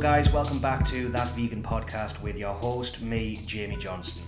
[0.00, 4.22] Guys, welcome back to That Vegan Podcast with your host, me, Jamie Johnston.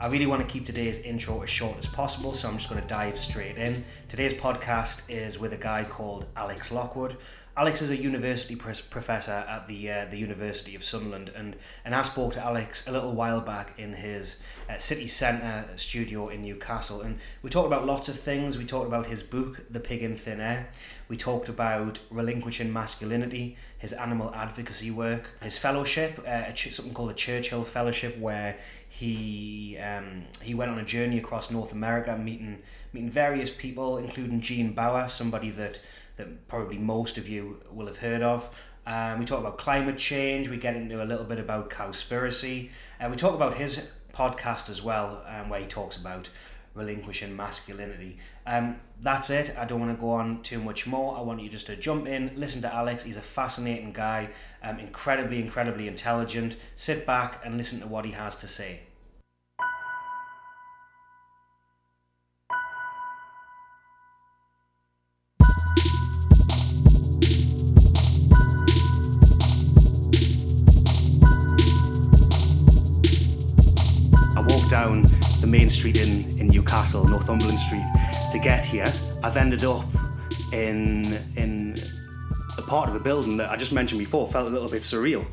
[0.00, 2.80] I really want to keep today's intro as short as possible, so I'm just going
[2.80, 3.84] to dive straight in.
[4.08, 7.18] Today's podcast is with a guy called Alex Lockwood.
[7.60, 11.54] Alex is a university professor at the uh, the University of Sunderland, and
[11.84, 16.30] and I spoke to Alex a little while back in his uh, city centre studio
[16.30, 18.56] in Newcastle, and we talked about lots of things.
[18.56, 20.70] We talked about his book, The Pig in Thin Air.
[21.08, 27.14] We talked about relinquishing masculinity, his animal advocacy work, his fellowship, uh, something called a
[27.14, 28.56] Churchill Fellowship, where
[28.88, 32.62] he um, he went on a journey across North America, meeting
[32.94, 35.78] meeting various people, including Gene Baur, somebody that
[36.20, 38.62] that probably most of you will have heard of.
[38.86, 40.48] Um, we talk about climate change.
[40.48, 42.70] We get into a little bit about cowspiracy.
[43.00, 46.28] Uh, we talk about his podcast as well, um, where he talks about
[46.74, 48.18] relinquishing masculinity.
[48.46, 49.54] Um, that's it.
[49.56, 51.16] I don't want to go on too much more.
[51.16, 53.02] I want you just to jump in, listen to Alex.
[53.02, 54.28] He's a fascinating guy,
[54.62, 56.56] um, incredibly, incredibly intelligent.
[56.76, 58.80] Sit back and listen to what he has to say.
[74.84, 75.02] Down
[75.40, 77.84] the main street in, in Newcastle, Northumberland Street,
[78.30, 78.92] to get here.
[79.22, 79.84] I've ended up
[80.52, 81.82] in in
[82.56, 85.26] a part of a building that I just mentioned before felt a little bit surreal.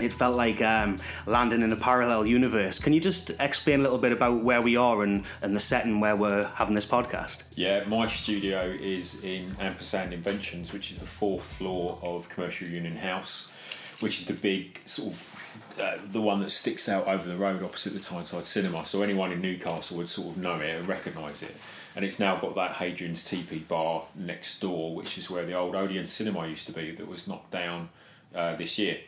[0.00, 2.78] It felt like um, landing in a parallel universe.
[2.78, 6.00] Can you just explain a little bit about where we are and, and the setting
[6.00, 7.42] where we're having this podcast?
[7.54, 12.96] Yeah, my studio is in Ampersand Inventions, which is the fourth floor of Commercial Union
[12.96, 13.52] House,
[14.00, 15.31] which is the big sort of
[15.80, 18.84] uh, the one that sticks out over the road opposite the Tyneside Cinema.
[18.84, 21.56] So anyone in Newcastle would sort of know it and recognise it.
[21.94, 25.74] And it's now got that Hadrian's Teepee bar next door, which is where the old
[25.74, 27.90] Odeon Cinema used to be, that was knocked down
[28.34, 28.98] uh, this year.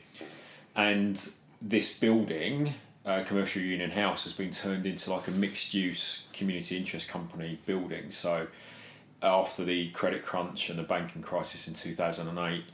[0.76, 1.16] And
[1.62, 2.74] this building,
[3.06, 7.58] uh, Commercial Union House, has been turned into like a mixed use community interest company
[7.64, 8.10] building.
[8.10, 8.48] So
[9.22, 12.64] after the credit crunch and the banking crisis in 2008,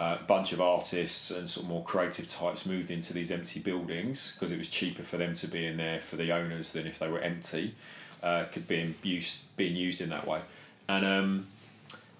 [0.00, 4.32] a bunch of artists and sort of more creative types moved into these empty buildings
[4.32, 6.98] because it was cheaper for them to be in there for the owners than if
[6.98, 7.74] they were empty,
[8.22, 10.40] uh, could be used being used in that way.
[10.88, 11.46] And um,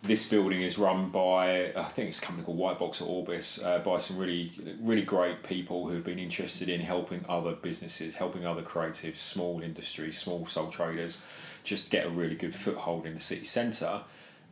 [0.02, 3.62] this building is run by I think it's a company called White Box or Orbis
[3.64, 4.52] uh, by some really
[4.82, 10.18] really great people who've been interested in helping other businesses, helping other creatives, small industries,
[10.18, 11.22] small sole traders,
[11.64, 14.02] just get a really good foothold in the city centre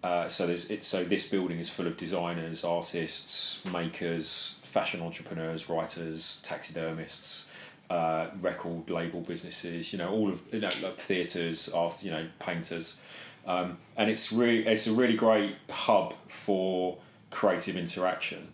[0.02, 0.84] uh, so there's it.
[0.84, 7.50] So this building is full of designers, artists, makers, fashion entrepreneurs, writers, taxidermists,
[7.90, 9.92] uh, record label businesses.
[9.92, 12.02] You know, all of you know like theaters, art.
[12.04, 13.00] You know, painters,
[13.46, 16.98] um, and it's really it's a really great hub for
[17.30, 18.48] creative interaction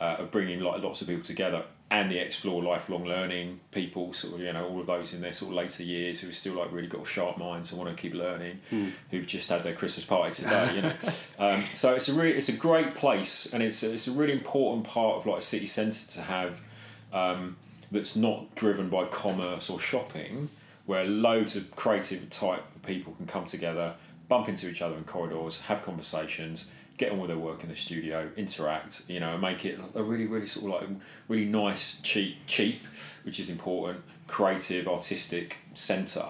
[0.00, 4.34] uh, of bringing like lots of people together and the explore lifelong learning people, sort
[4.34, 6.54] of you know all of those in their sort of later years who are still
[6.54, 8.92] like really got sharp minds and want to keep learning, mm.
[9.10, 10.92] who've just had their Christmas party today, you know.
[11.38, 14.32] um, so it's a really it's a great place and it's a, it's a really
[14.32, 16.66] important part of like a city centre to have
[17.12, 17.56] um,
[17.90, 20.50] that's not driven by commerce or shopping,
[20.84, 23.94] where loads of creative type people can come together,
[24.28, 27.76] bump into each other in corridors, have conversations get on with their work in the
[27.76, 32.36] studio, interact, you know, make it a really, really sort of like really nice, cheap,
[32.46, 32.84] cheap,
[33.22, 36.26] which is important, creative, artistic centre,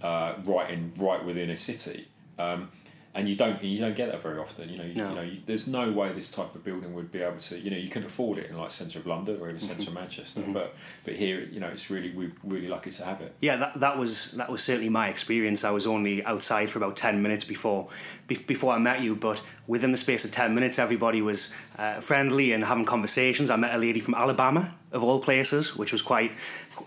[0.00, 2.06] uh, right in right within a city.
[2.38, 2.70] Um,
[3.14, 4.70] and you don't you don't get that very often.
[4.70, 5.08] You know, you, no.
[5.08, 7.58] you know, you, there's no way this type of building would be able to.
[7.58, 9.66] You know, you can afford it in like centre of London or even mm-hmm.
[9.66, 10.54] centre of Manchester, mm-hmm.
[10.54, 10.74] but
[11.04, 13.34] but here, you know, it's really we're really lucky to have it.
[13.40, 15.62] Yeah, that, that was that was certainly my experience.
[15.62, 17.88] I was only outside for about ten minutes before
[18.26, 22.52] before I met you, but within the space of ten minutes, everybody was uh, friendly
[22.52, 23.50] and having conversations.
[23.50, 26.32] I met a lady from Alabama, of all places, which was quite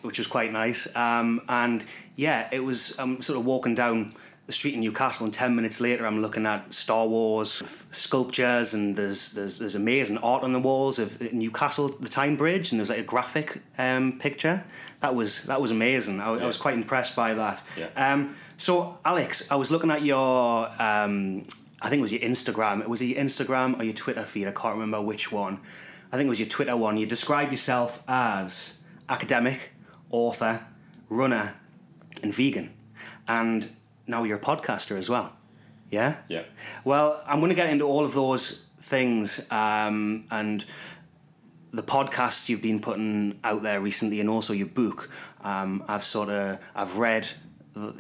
[0.01, 0.93] which was quite nice.
[0.95, 1.85] Um, and
[2.15, 4.13] yeah, it was um, sort of walking down
[4.45, 8.95] the street in Newcastle, and ten minutes later, I'm looking at Star Wars sculptures, and
[8.95, 12.89] there's there's there's amazing art on the walls of Newcastle, the Tyne Bridge, and there's
[12.89, 14.63] like a graphic um, picture.
[14.99, 16.21] That was that was amazing.
[16.21, 16.43] I, yeah.
[16.43, 17.63] I was quite impressed by that.
[17.77, 17.89] Yeah.
[17.95, 21.43] Um, so, Alex, I was looking at your, um,
[21.81, 22.81] I think it was your Instagram.
[22.81, 24.47] It was your Instagram or your Twitter feed.
[24.47, 25.59] I can't remember which one.
[26.11, 26.97] I think it was your Twitter one.
[26.97, 28.77] You describe yourself as
[29.09, 29.71] academic,
[30.11, 30.65] author,
[31.09, 31.55] runner,
[32.23, 32.73] and vegan,
[33.27, 33.67] and
[34.07, 35.35] now you're a podcaster as well.
[35.89, 36.17] Yeah?
[36.27, 36.43] Yeah.
[36.83, 40.65] Well, I'm going to get into all of those things um, and
[41.71, 45.09] the podcasts you've been putting out there recently and also your book.
[45.41, 47.27] Um, I've sort of, I've read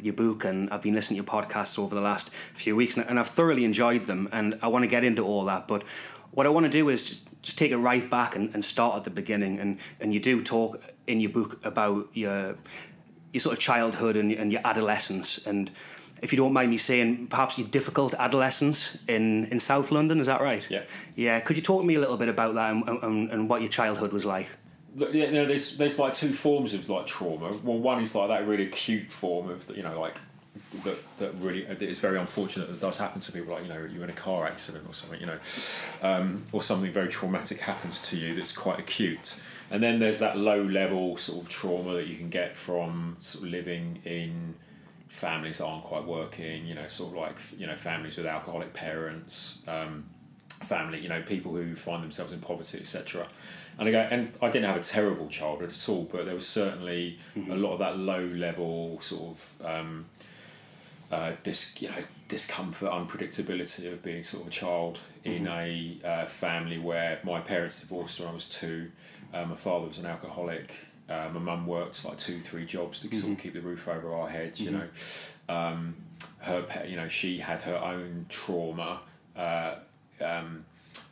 [0.01, 3.19] your book and I've been listening to your podcasts over the last few weeks and
[3.19, 5.67] I've thoroughly enjoyed them and I want to get into all that.
[5.67, 5.83] But
[6.31, 8.97] what I want to do is just, just take it right back and, and start
[8.97, 9.59] at the beginning.
[9.59, 12.55] And, and you do talk in your book about your
[13.35, 15.45] your sort of childhood and, and your adolescence.
[15.45, 15.69] And
[16.21, 20.27] if you don't mind me saying, perhaps your difficult adolescence in, in South London, is
[20.27, 20.65] that right?
[20.69, 20.83] Yeah.
[21.15, 21.39] Yeah.
[21.39, 23.69] Could you talk to me a little bit about that and, and, and what your
[23.69, 24.49] childhood was like?
[24.95, 27.51] Yeah, you know, there's there's like two forms of like trauma.
[27.63, 30.17] Well, one is like that really acute form of you know like
[30.85, 33.53] that that really that is very unfortunate that does happen to people.
[33.53, 35.39] Like you know you're in a car accident or something, you know,
[36.01, 39.41] um, or something very traumatic happens to you that's quite acute.
[39.69, 43.45] And then there's that low level sort of trauma that you can get from sort
[43.45, 44.55] of living in
[45.07, 46.65] families that aren't quite working.
[46.65, 49.63] You know, sort of like you know families with alcoholic parents.
[49.67, 50.05] Um,
[50.63, 53.27] family, you know, people who find themselves in poverty, etc.
[53.77, 56.47] And I go, and I didn't have a terrible childhood at all, but there was
[56.47, 57.51] certainly mm-hmm.
[57.51, 60.05] a lot of that low level sort of um,
[61.11, 65.45] uh, dis, you know, discomfort, unpredictability of being sort of a child mm-hmm.
[65.45, 68.91] in a uh, family where my parents divorced when I was two.
[69.33, 70.73] Uh, my father was an alcoholic.
[71.09, 73.15] Uh, my mum worked like two, three jobs to mm-hmm.
[73.15, 73.43] sort of mm-hmm.
[73.43, 74.59] keep the roof over our heads.
[74.59, 75.53] You mm-hmm.
[75.53, 75.95] know, um,
[76.39, 79.01] her, you know, she had her own trauma.
[79.35, 79.75] Uh,
[80.23, 80.65] um,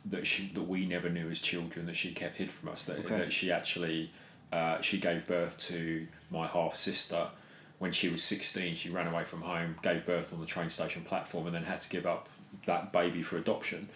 [0.06, 2.98] that she that we never knew as children that she kept hid from us that,
[2.98, 3.18] okay.
[3.18, 4.10] that she actually
[4.52, 7.28] uh, she gave birth to my half sister
[7.78, 11.02] when she was 16 she ran away from home gave birth on the train station
[11.02, 12.28] platform and then had to give up
[12.66, 13.88] that baby for adoption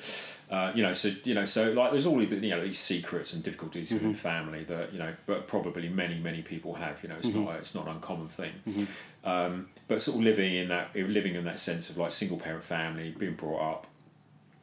[0.50, 3.32] uh, you know so you know so like there's all the, you know these secrets
[3.32, 4.06] and difficulties mm-hmm.
[4.06, 7.44] in family that you know but probably many many people have you know it's mm-hmm.
[7.44, 9.28] not it's not an uncommon thing mm-hmm.
[9.28, 12.64] um, but sort of living in that living in that sense of like single parent
[12.64, 13.86] family being brought up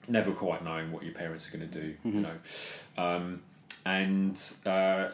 [0.08, 2.18] never quite knowing what your parents are going to do, mm-hmm.
[2.18, 2.38] you know.
[2.98, 3.42] Um,
[3.86, 5.10] and uh,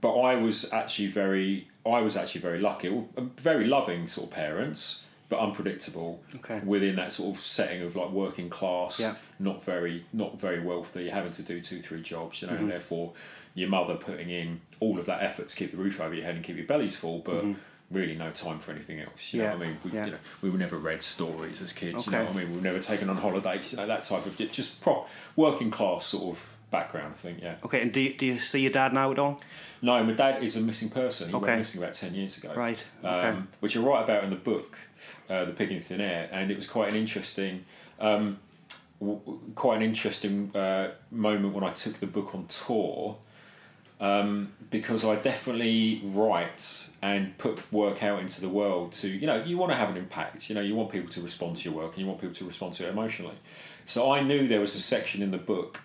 [0.00, 3.04] but I was actually very, I was actually very lucky,
[3.36, 6.22] very loving sort of parents, but unpredictable.
[6.36, 6.60] Okay.
[6.64, 9.14] Within that sort of setting of like working class, yeah.
[9.38, 12.62] not very, not very wealthy, having to do two, three jobs, you know, mm-hmm.
[12.64, 13.12] and therefore
[13.54, 16.34] your mother putting in all of that effort to keep the roof over your head
[16.34, 17.36] and keep your bellies full, but.
[17.36, 17.52] Mm-hmm
[17.90, 19.32] really no time for anything else.
[19.32, 19.50] You yeah.
[19.50, 19.78] know what I mean?
[19.84, 20.04] We, yeah.
[20.06, 22.08] you know, we were never read stories as kids.
[22.08, 22.16] Okay.
[22.16, 22.50] You know what I mean?
[22.50, 23.72] We were never taken on holidays.
[23.72, 27.12] You know, that type of just prop working class sort of background.
[27.12, 27.42] I think.
[27.42, 27.56] Yeah.
[27.64, 27.82] Okay.
[27.82, 29.40] And do you, do you see your dad now at all?
[29.82, 31.28] No, my dad is a missing person.
[31.28, 31.46] He okay.
[31.46, 32.54] went missing about ten years ago.
[32.54, 32.84] Right.
[33.04, 33.28] Okay.
[33.28, 34.78] Um, which I write about in the book,
[35.28, 37.64] uh, "The Pig in Thin Air," and it was quite an interesting.
[38.00, 38.38] Um,
[39.54, 43.18] quite an interesting uh, moment when I took the book on tour
[44.00, 49.42] um, because I definitely write and put work out into the world to you know
[49.42, 51.78] you want to have an impact you know you want people to respond to your
[51.78, 53.36] work and you want people to respond to it emotionally
[53.84, 55.82] so I knew there was a section in the book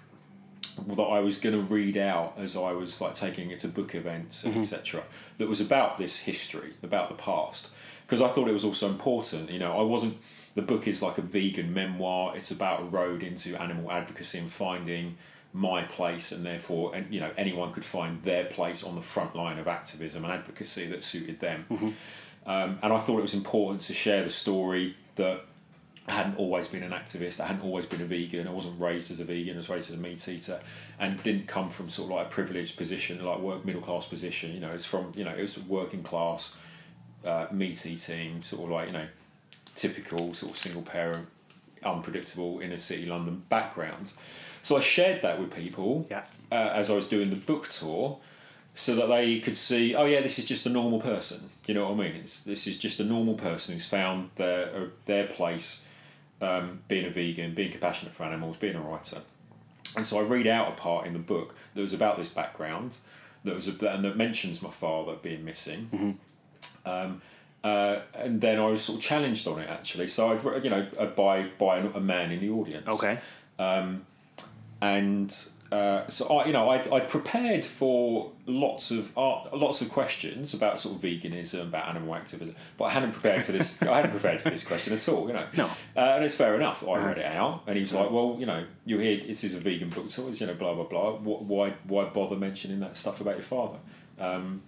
[0.87, 3.93] that I was going to read out as I was like taking it to book
[3.93, 4.59] events mm-hmm.
[4.59, 5.03] etc
[5.37, 7.71] that was about this history about the past
[8.09, 10.17] because I thought it was also important you know I wasn't
[10.55, 14.51] the book is like a vegan memoir it's about a road into animal advocacy and
[14.51, 15.17] finding
[15.53, 19.35] my place and therefore and you know anyone could find their place on the front
[19.35, 21.89] line of activism and advocacy that suited them mm-hmm.
[22.47, 25.41] um, and I thought it was important to share the story that
[26.07, 29.11] I hadn't always been an activist I hadn't always been a vegan I wasn't raised
[29.11, 30.59] as a vegan I was raised as a meat eater
[30.99, 34.53] and didn't come from sort of like a privileged position like work middle class position
[34.53, 36.57] you know it's from you know it was working class
[37.25, 39.07] uh, meat eating sort of like you know
[39.75, 41.27] typical sort of single parent
[41.83, 44.13] unpredictable inner city London background
[44.61, 46.25] so I shared that with people yeah.
[46.51, 48.19] uh, as I was doing the book tour
[48.75, 51.49] so that they could see, oh yeah, this is just a normal person.
[51.67, 52.21] You know what I mean?
[52.21, 55.85] It's, this is just a normal person who's found their uh, their place,
[56.41, 59.21] um, being a vegan, being compassionate for animals, being a writer.
[59.95, 62.97] And so I read out a part in the book that was about this background,
[63.43, 65.89] that was a, and that mentions my father being missing.
[65.93, 66.11] Mm-hmm.
[66.85, 67.21] Um,
[67.63, 70.07] uh, and then I was sort of challenged on it actually.
[70.07, 72.87] So I'd you know by by a man in the audience.
[72.87, 73.19] Okay.
[73.57, 74.05] Um,
[74.81, 75.35] and
[75.71, 80.53] uh, so I, you know, I I prepared for lots of uh, lots of questions
[80.55, 83.81] about sort of veganism, about animal activism, but I hadn't prepared for this.
[83.83, 85.27] I hadn't prepared for this question at all.
[85.27, 86.87] You know, no, uh, and it's fair enough.
[86.87, 89.19] I read it out, and he was like, "Well, you know, you hear.
[89.21, 91.11] This is a vegan book, so it's you know, blah blah blah.
[91.17, 93.77] Why why bother mentioning that stuff about your father?"
[94.19, 94.63] Um,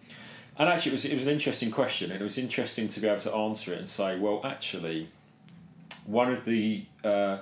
[0.61, 3.07] and actually, it was it was an interesting question, and it was interesting to be
[3.07, 5.09] able to answer it and say, "Well, actually,
[6.05, 7.39] one of the uh,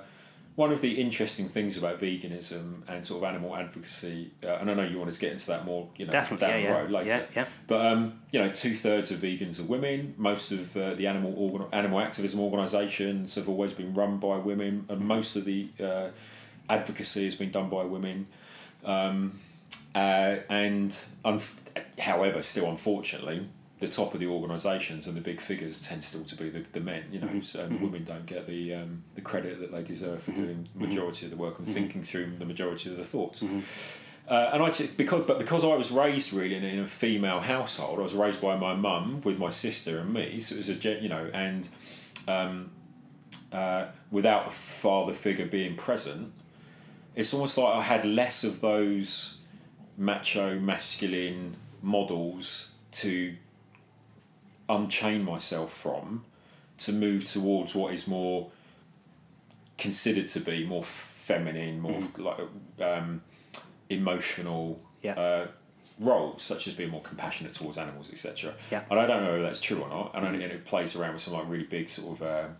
[0.56, 4.74] one of the interesting things about veganism and sort of animal advocacy, uh, and I
[4.74, 6.90] know you wanted to get into that more, you know, Definitely, down yeah, the road
[6.90, 6.96] yeah.
[6.96, 7.10] later.
[7.34, 7.46] Yeah, yeah.
[7.66, 10.14] But um, you know, two thirds of vegans are women.
[10.16, 14.86] Most of uh, the animal organ- animal activism organisations have always been run by women,
[14.88, 16.08] and most of the uh,
[16.70, 18.28] advocacy has been done by women.
[18.82, 19.38] Um,
[19.94, 20.90] uh, and
[21.24, 21.56] unf-
[21.98, 23.46] however, still unfortunately,
[23.80, 26.80] the top of the organisations and the big figures tend still to be the, the
[26.80, 27.40] men, you know, Mm-hmm.
[27.40, 30.80] so the women don't get the um, the credit that they deserve for doing the
[30.80, 30.88] Mm-hmm.
[30.88, 33.42] majority of the work and thinking through the majority of the thoughts.
[34.28, 37.40] Uh, and I because but because I was raised really in, a- in a female
[37.40, 40.38] household, I was raised by my mum with my sister and me.
[40.40, 41.68] So it was a you know and
[42.28, 42.70] um,
[43.52, 46.32] uh, without a father figure being present,
[47.16, 49.39] it's almost like I had less of those
[50.00, 53.36] macho masculine models to
[54.68, 56.24] unchain myself from
[56.78, 58.50] to move towards what is more
[59.76, 62.38] considered to be more feminine, more like
[62.80, 63.20] um,
[63.90, 65.12] emotional Yeah.
[65.14, 65.46] uh,
[65.98, 68.54] roles, such as being more compassionate towards animals, etc.
[68.70, 68.84] Yeah.
[68.90, 70.12] And I don't know whether that's true or not.
[70.14, 72.56] And, I and it plays around with some like really big sort of um,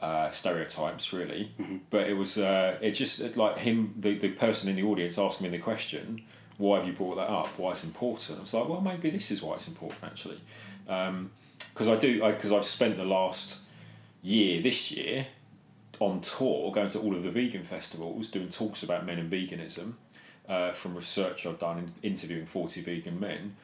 [0.00, 1.52] uh, stereotypes, really.
[1.88, 5.16] But it was uh, it just it, like him, the the person in the audience
[5.18, 6.22] asking me the question,
[6.62, 7.48] "Why have you brought that up?
[7.58, 10.40] Why it's important?" I was like, "Well, maybe this is why it's important, actually."
[10.88, 13.62] Um, because I do, because I've spent the last
[14.22, 15.26] year, this year,
[15.98, 19.94] on tour, going to all of the vegan festivals, doing talks about men and veganism,
[20.48, 23.56] uh, from research I've done in interviewing forty vegan men,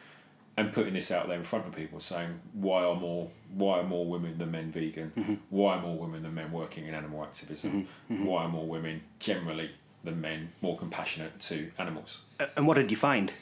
[0.57, 3.85] and putting this out there in front of people, saying why are more why are
[3.85, 5.13] more women than men vegan?
[5.17, 5.35] Mm-hmm.
[5.51, 7.71] Why are more women than men working in animal activism?
[7.71, 8.15] Mm-hmm.
[8.15, 8.25] Mm-hmm.
[8.25, 9.71] Why are more women generally
[10.05, 12.23] than men more compassionate to animals?
[12.57, 13.33] And what did you find?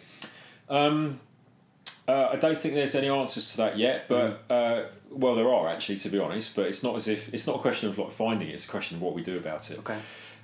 [2.09, 5.69] Uh, I don't think there's any answers to that yet, but uh, well, there are
[5.69, 6.55] actually, to be honest.
[6.55, 8.71] But it's not as if it's not a question of like finding it; it's a
[8.71, 9.79] question of what we do about it.
[9.81, 9.99] Okay.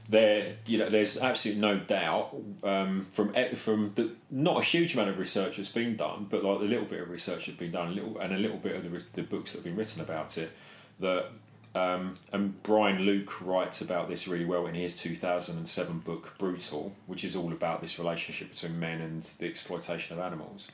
[0.08, 5.10] There, you know, there's absolutely no doubt um, from from the not a huge amount
[5.10, 7.88] of research that's been done, but like a little bit of research that's been done,
[7.88, 10.36] a little and a little bit of the, the books that have been written about
[10.38, 10.50] it.
[10.98, 11.26] That
[11.74, 15.98] um, and Brian Luke writes about this really well in his two thousand and seven
[15.98, 20.70] book Brutal, which is all about this relationship between men and the exploitation of animals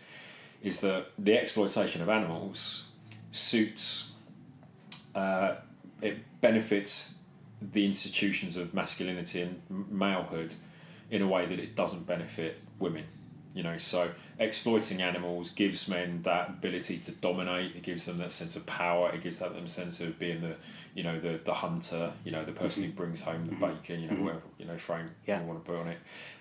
[0.62, 2.88] is that the exploitation of animals
[3.30, 4.12] suits,
[5.14, 5.54] uh,
[6.02, 7.18] it benefits
[7.60, 9.62] the institutions of masculinity and
[9.92, 10.54] malehood
[11.10, 13.04] in a way that it doesn't benefit women.
[13.54, 17.74] You know, so exploiting animals gives men that ability to dominate.
[17.74, 19.10] It gives them that sense of power.
[19.12, 20.56] It gives them a sense of being the,
[20.94, 22.12] you know, the the hunter.
[22.24, 22.96] You know, the person who mm-hmm.
[22.96, 23.76] brings home the mm-hmm.
[23.76, 24.00] bacon.
[24.00, 24.24] You know, mm-hmm.
[24.24, 25.40] whatever you know frame Yeah.
[25.40, 25.98] you want to put on it,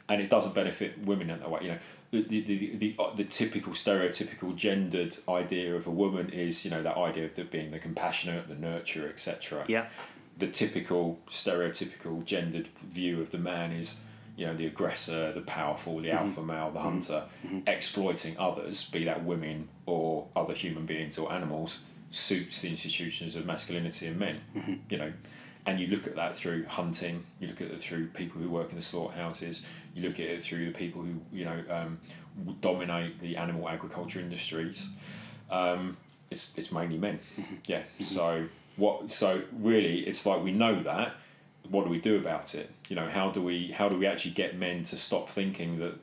[0.10, 1.60] and it doesn't benefit women in that way.
[1.62, 1.80] You know,
[2.12, 6.72] the the the the, uh, the typical stereotypical gendered idea of a woman is you
[6.72, 9.88] know that idea of the, being the compassionate, the nurturer, etc Yeah.
[10.38, 14.04] the typical stereotypical gendered view of the man is
[14.38, 17.24] you know the aggressor the powerful the alpha male the hunter
[17.66, 23.46] exploiting others be that women or other human beings or animals suits the institutions of
[23.46, 24.40] masculinity and men
[24.90, 25.12] you know.
[25.66, 28.70] And you look at that through hunting you look at it through people who work
[28.70, 32.00] in the slaughterhouses you look at it through the people who you know um,
[32.62, 34.96] dominate the animal agriculture industries.
[35.50, 35.98] Um,
[36.32, 37.20] it's, it's mainly men.
[37.66, 38.46] Yeah so
[38.78, 41.16] what so really it's like we know that
[41.70, 42.72] what do we do about it?
[42.90, 45.96] You know how do we how do we actually get men to stop thinking that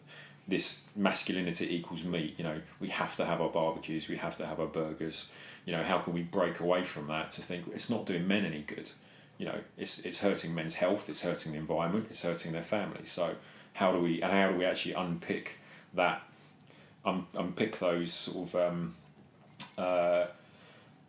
[0.46, 2.34] this masculinity equals meat?
[2.36, 5.32] You know we have to have our barbecues we have to have our burgers
[5.64, 8.44] you know how can we break away from that to think it's not doing men
[8.44, 8.90] any good?
[9.38, 13.10] You know it's it's hurting men's health it's hurting the environment it's hurting their families.
[13.10, 13.34] So
[13.74, 15.58] how do we how do we actually unpick
[15.94, 16.22] that
[17.04, 18.94] un, unpick those sort of um,
[19.78, 20.26] uh,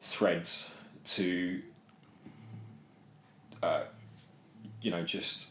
[0.01, 1.61] threads to
[3.61, 3.81] uh,
[4.81, 5.49] you know just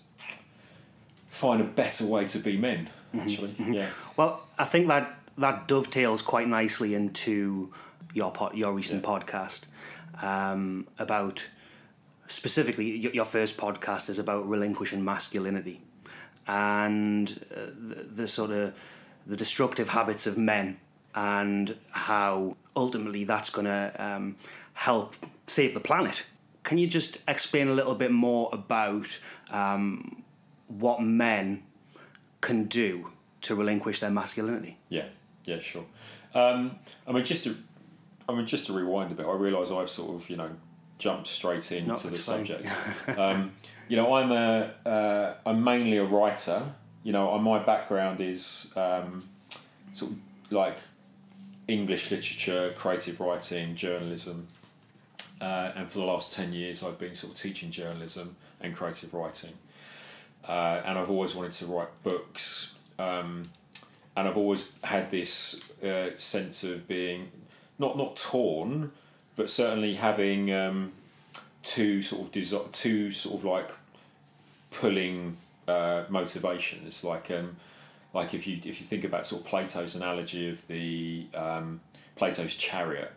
[1.30, 3.54] find a better way to be men actually?
[3.58, 3.90] Yeah.
[4.16, 7.72] Well, I think that that dovetails quite nicely into
[8.14, 9.66] your pod, your recent podcast
[10.22, 11.48] um, about
[12.26, 15.82] specifically your, your first podcast is about relinquishing masculinity
[16.46, 18.80] and uh, the, the sort of
[19.26, 20.78] the destructive habits of men
[21.14, 24.36] and how ultimately that's going to um,
[24.74, 25.14] help
[25.46, 26.26] save the planet.
[26.62, 29.18] Can you just explain a little bit more about
[29.50, 30.22] um,
[30.68, 31.62] what men
[32.40, 34.78] can do to relinquish their masculinity?
[34.88, 35.06] Yeah,
[35.44, 35.84] yeah, sure.
[36.34, 37.56] Um, I mean, just to,
[38.28, 40.50] I mean, just to rewind a bit, I realise I've sort of, you know,
[40.98, 42.68] jumped straight into the subject.
[43.18, 43.52] um,
[43.88, 46.62] you know, I'm a, uh, I'm mainly a writer.
[47.02, 49.28] You know, my background is um,
[49.92, 50.18] sort of
[50.50, 50.78] like
[51.68, 54.48] English literature, creative writing, journalism,
[55.40, 59.12] uh, and for the last ten years, I've been sort of teaching journalism and creative
[59.12, 59.52] writing.
[60.46, 62.74] Uh, and I've always wanted to write books.
[62.98, 63.50] Um,
[64.16, 67.30] and I've always had this uh, sense of being
[67.78, 68.92] not not torn,
[69.36, 70.92] but certainly having um,
[71.62, 73.70] two sort of desi- two sort of like
[74.70, 77.02] pulling uh, motivations.
[77.04, 77.56] Like um,
[78.12, 81.80] like if you if you think about sort of Plato's analogy of the um,
[82.16, 83.12] Plato's chariot,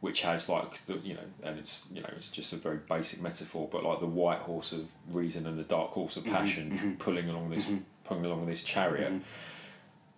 [0.00, 3.22] which has like the you know, and it's you know it's just a very basic
[3.22, 7.28] metaphor, but like the white horse of reason and the dark horse of passion pulling
[7.28, 7.70] along this
[8.04, 9.12] pulling along this chariot.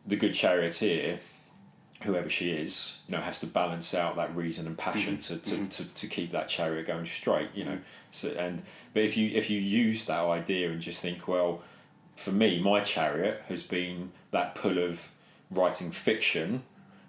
[0.06, 1.18] The good charioteer,
[2.04, 5.34] whoever she is, you know, has to balance out that reason and passion mm-hmm.
[5.34, 5.66] to, to, mm-hmm.
[5.68, 7.48] to, to keep that chariot going straight.
[7.54, 7.78] You know,
[8.10, 11.62] so and but if you if you use that idea and just think, well,
[12.16, 15.10] for me, my chariot has been that pull of
[15.50, 16.62] writing fiction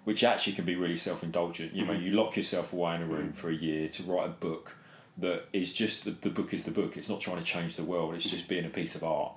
[0.06, 1.74] which actually can be really self indulgent.
[1.74, 2.04] You know, mm-hmm.
[2.04, 3.34] you lock yourself away in a room mm.
[3.34, 4.76] for a year to write a book
[5.18, 6.96] that is just the, the book is the book.
[6.96, 8.14] It's not trying to change the world.
[8.14, 9.32] It's just being a piece of art.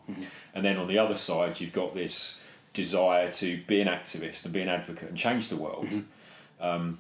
[0.54, 4.54] And then on the other side, you've got this desire to be an activist and
[4.54, 5.88] be an advocate and change the world.
[6.62, 7.00] Um,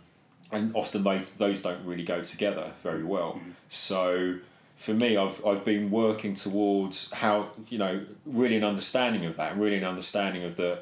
[0.51, 3.39] and often those those don't really go together very well.
[3.67, 4.39] So
[4.75, 9.57] for me, I've I've been working towards how you know really an understanding of that,
[9.57, 10.79] really an understanding of the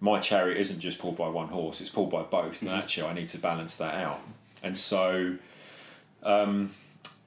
[0.00, 3.12] my chariot isn't just pulled by one horse; it's pulled by both, and actually I
[3.12, 4.20] need to balance that out.
[4.62, 5.36] And so,
[6.22, 6.74] um,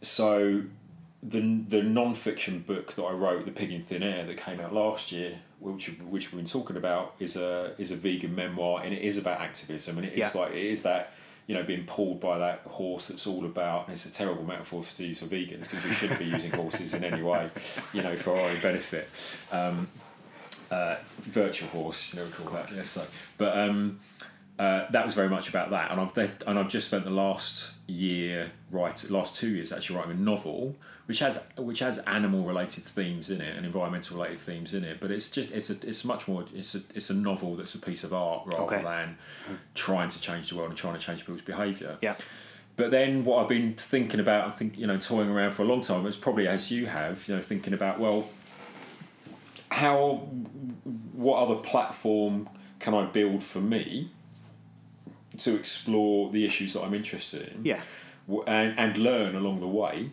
[0.01, 0.63] so
[1.23, 4.73] the the non-fiction book that I wrote, The Pig in Thin Air, that came out
[4.73, 8.93] last year, which which we've been talking about, is a is a vegan memoir, and
[8.93, 10.41] it is about activism, and it is Yeah.
[10.41, 11.13] like it is that
[11.47, 13.07] you know being pulled by that horse.
[13.07, 13.85] That's all about.
[13.87, 16.93] And it's a terrible metaphor to use for vegans because we shouldn't be using horses
[16.93, 17.49] in any way,
[17.93, 19.07] you know, for our own benefit.
[19.51, 19.87] Um,
[20.69, 22.71] uh, virtual horse, you know, we call that.
[22.75, 23.05] Yes, so,
[23.37, 24.01] but um,
[24.59, 27.09] uh, that was very much about that, and I've then- and I've just spent the
[27.09, 30.75] last year write last two years actually writing a novel
[31.07, 34.99] which has which has animal related themes in it and environmental related themes in it,
[34.99, 37.79] but it's just it's a it's much more it's a it's a novel that's a
[37.79, 38.83] piece of art rather Okay.
[38.83, 39.17] than
[39.73, 41.97] trying to change the world and trying to change people's behaviour.
[42.01, 42.15] Yeah.
[42.75, 45.65] But then what I've been thinking about, I think, you know, toying around for a
[45.65, 48.29] long time, it's probably as you have, you know, thinking about, well,
[49.71, 50.27] how,
[51.13, 52.47] what other platform
[52.79, 54.11] can I build for me
[55.39, 57.65] to explore the issues that I'm interested in?
[57.65, 57.81] Yeah.
[58.45, 60.11] and, and learn along the way.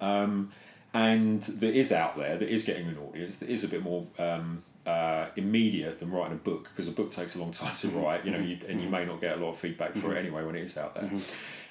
[0.00, 0.50] Um,
[0.92, 4.06] and that is out there, that is getting an audience, that is a bit more
[4.18, 7.88] um, uh, immediate than writing a book because a book takes a long time to
[7.88, 10.18] write, you know, you, and you may not get a lot of feedback for it
[10.18, 11.10] anyway when it is out there.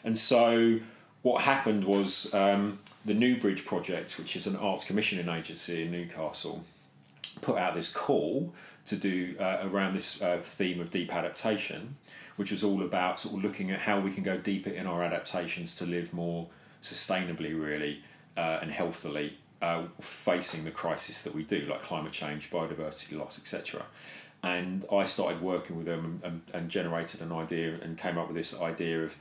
[0.03, 0.79] And so
[1.21, 6.65] what happened was um, the Newbridge Project, which is an arts commissioning agency in Newcastle,
[7.41, 8.53] put out this call
[8.85, 11.95] to do uh, around this uh, theme of deep adaptation,
[12.35, 15.01] which was all about sort of looking at how we can go deeper in our
[15.01, 16.47] adaptations to live more
[16.81, 18.01] sustainably, really,
[18.37, 23.39] uh, and healthily, uh, facing the crisis that we do, like climate change, biodiversity loss,
[23.39, 23.83] etc.
[24.41, 28.35] And I started working with them and, and, generated an idea and came up with
[28.35, 29.17] this idea of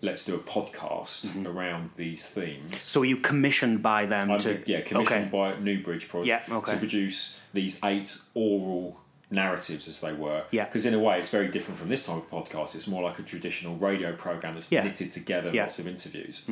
[0.00, 2.80] let's do a podcast around these themes.
[2.80, 5.54] So you commissioned by them I'm, to yeah, commissioned okay.
[5.54, 6.72] by Newbridge Project Yeah, okay.
[6.72, 10.44] to produce these eight oral narratives, as they were.
[10.50, 10.64] Yeah.
[10.64, 12.74] Because in a way, it's very different from this type of podcast.
[12.74, 14.84] It's more like a traditional radio program that's Yeah.
[14.84, 15.62] knitted together, Yeah.
[15.64, 16.44] lots of interviews.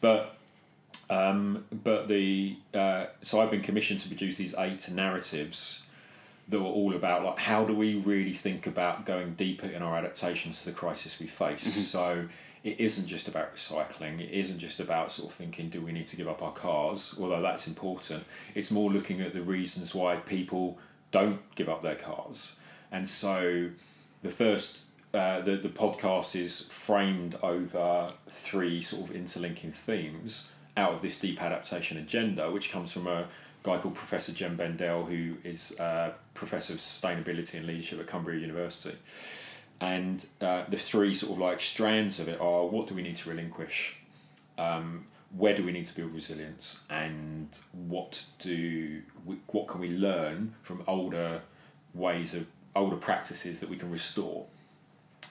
[0.00, 0.37] But
[1.10, 5.86] um, but the uh, so I've been commissioned to produce these eight narratives
[6.48, 9.96] that were all about like how do we really think about going deeper in our
[9.96, 11.62] adaptations to the crisis we face.
[11.88, 12.28] So
[12.64, 14.20] it isn't just about recycling.
[14.20, 17.16] It isn't just about sort of thinking, do we need to give up our cars?
[17.20, 18.24] Although that's important.
[18.54, 20.78] It's more looking at the reasons why people
[21.10, 22.56] don't give up their cars.
[22.90, 23.70] And so
[24.22, 30.94] the first uh, the, the podcast is framed over three sort of interlinking themes out
[30.94, 33.26] of this deep adaptation agenda, which comes from a
[33.62, 35.76] guy called Professor Jem Bendell, who is
[36.34, 38.96] Professor of Sustainability and Leadership at Cumbria University.
[39.80, 43.16] And uh, the three sort of like strands of it are what do we need
[43.16, 44.00] to relinquish?
[44.56, 46.84] Um, where do we need to build resilience?
[46.90, 51.42] And what do we, what can we learn from older
[51.94, 54.46] ways of older practices that we can restore?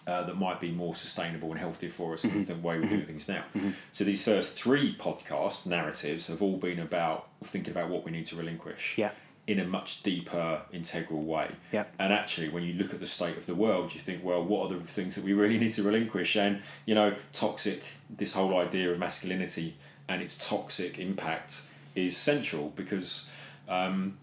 [0.08, 3.02] Uh, that might be more sustainable and healthier for us than the way we do
[3.02, 3.44] things now.
[3.92, 8.26] So these first three podcast narratives have all been about thinking about what we need
[8.28, 9.12] to relinquish Yeah.
[9.48, 11.52] in a much deeper, integral way.
[11.72, 11.86] Yeah.
[12.00, 14.72] And actually, when you look at the state of the world, you think, well, what
[14.72, 16.36] are the things that we really need to relinquish?
[16.36, 17.82] And you know, toxic.
[18.10, 19.76] This whole idea of masculinity
[20.10, 21.64] and its toxic impact
[21.96, 23.30] is central because
[23.68, 24.18] um,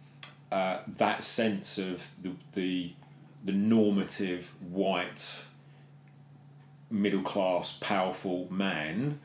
[0.51, 2.93] uh, that sense of the the
[3.45, 5.45] the normative white
[6.91, 9.19] middle class powerful man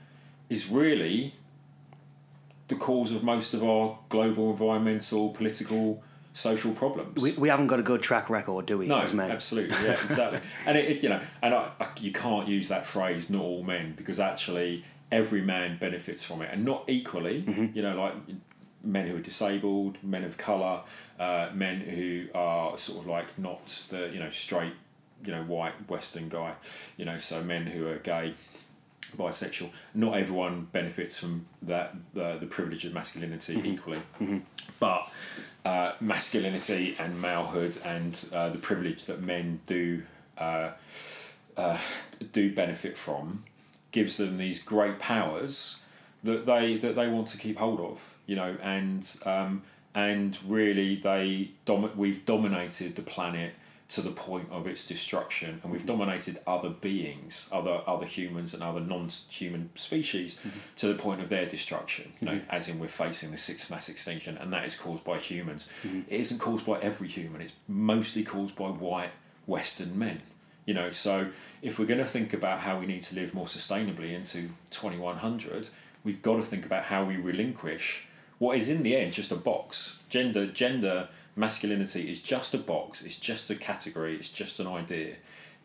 [0.49, 1.35] is really
[2.67, 7.79] the cause of most of our global environmental political social problems We, we haven't got
[7.79, 9.31] a good track record, do we, no, as men?
[9.31, 10.39] absolutely, yeah, exactly.
[10.67, 13.63] and it, it, you know, and I, I, you can't use that phrase "not all
[13.63, 17.41] men" because actually every man benefits from it, and not equally.
[17.43, 17.75] Mm-hmm.
[17.75, 18.13] You know, like
[18.83, 20.81] men who are disabled, men of color,
[21.19, 24.73] uh, men who are sort of like not the you know straight,
[25.25, 26.53] you know, white Western guy.
[26.97, 28.33] You know, so men who are gay.
[29.17, 29.71] bisexual.
[29.95, 33.65] Not everyone benefits from that the, the privilege of masculinity Mm-hmm.
[33.65, 34.01] equally,
[34.79, 35.11] but
[35.65, 40.03] uh, masculinity and malehood and uh, the privilege that men do
[40.37, 40.71] uh,
[41.57, 41.77] uh,
[42.31, 43.43] do benefit from
[43.91, 45.81] gives them these great powers
[46.23, 48.15] that they that they want to keep hold of.
[48.27, 49.63] You know, and um,
[49.95, 53.53] and really they dom- we've dominated the planet
[53.89, 55.97] to the point of its destruction and we've mm-hmm.
[55.97, 60.59] dominated other beings other other humans and other non-human species mm-hmm.
[60.75, 62.51] to the point of their destruction you know mm-hmm.
[62.51, 65.69] as in we're facing the sixth mass extinction and that is caused by humans.
[65.83, 69.11] It isn't caused by every human it's mostly caused by white
[69.47, 70.21] western men
[70.65, 70.91] you know.
[70.91, 71.29] So
[71.63, 75.69] if we're going to think about how we need to live more sustainably into 2100
[76.03, 79.35] we've got to think about how we relinquish what is in the end just a
[79.35, 79.99] box.
[80.09, 85.15] Gender gender masculinity is just a box it's just a category it's just an idea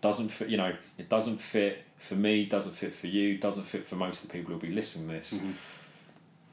[0.00, 3.84] doesn't fit you know it doesn't fit for me doesn't fit for you doesn't fit
[3.84, 5.40] for most of the people who'll be listening to this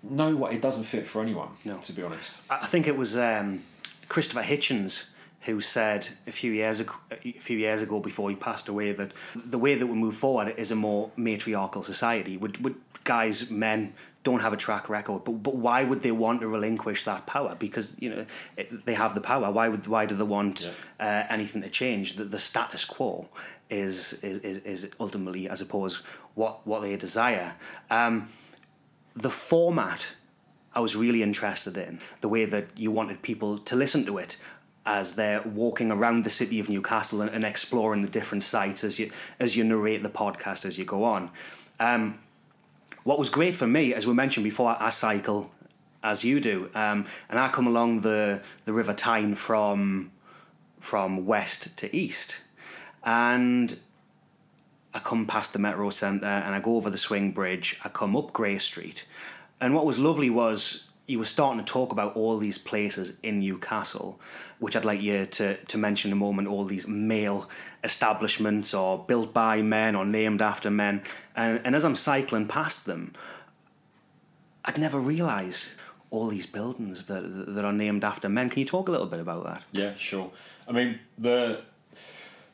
[0.03, 1.77] no way it doesn't fit for anyone No.
[1.77, 3.61] to be honest I I think it was um,
[4.07, 5.07] Christopher Hitchens
[5.47, 9.11] who said a few years ago, a few years ago before he passed away that
[9.55, 12.37] the way that we move forward is a more matriarchal society.
[12.37, 16.41] Would would guys, men don't have a track record, but but why would they want
[16.41, 17.55] to relinquish that power?
[17.55, 18.25] Because you know
[18.57, 19.51] it, they have the power.
[19.51, 22.15] Why would why do they want uh, anything to change?
[22.15, 23.29] The, the status quo
[23.69, 25.97] is, is is is ultimately, I suppose,
[26.35, 27.55] what what they desire.
[27.89, 28.27] Um,
[29.15, 30.15] the format
[30.73, 34.37] I was really interested in the way that you wanted people to listen to it
[34.85, 38.99] as they're walking around the city of Newcastle and, and exploring the different sites as
[38.99, 41.31] you as you narrate the podcast as you go on.
[41.79, 42.19] Um,
[43.03, 45.51] what was great for me, as we mentioned before, I cycle
[46.03, 50.11] as you do, um, and I come along the the River Tyne from
[50.79, 52.43] from west to east,
[53.03, 53.79] and
[54.93, 57.79] I come past the Metro Centre and I go over the Swing Bridge.
[57.83, 59.05] I come up Grey Street,
[59.59, 63.39] and what was lovely was you were starting to talk about all these places in
[63.39, 64.19] Newcastle,
[64.59, 66.47] which I'd like you to, to mention in a moment.
[66.47, 67.49] All these male
[67.83, 71.03] establishments, or built by men, or named after men.
[71.35, 73.11] And, and as I'm cycling past them,
[74.63, 75.75] I'd never realised
[76.11, 77.23] all these buildings that
[77.55, 78.49] that are named after men.
[78.49, 79.63] Can you talk a little bit about that?
[79.71, 80.31] Yeah, sure.
[80.67, 81.61] I mean the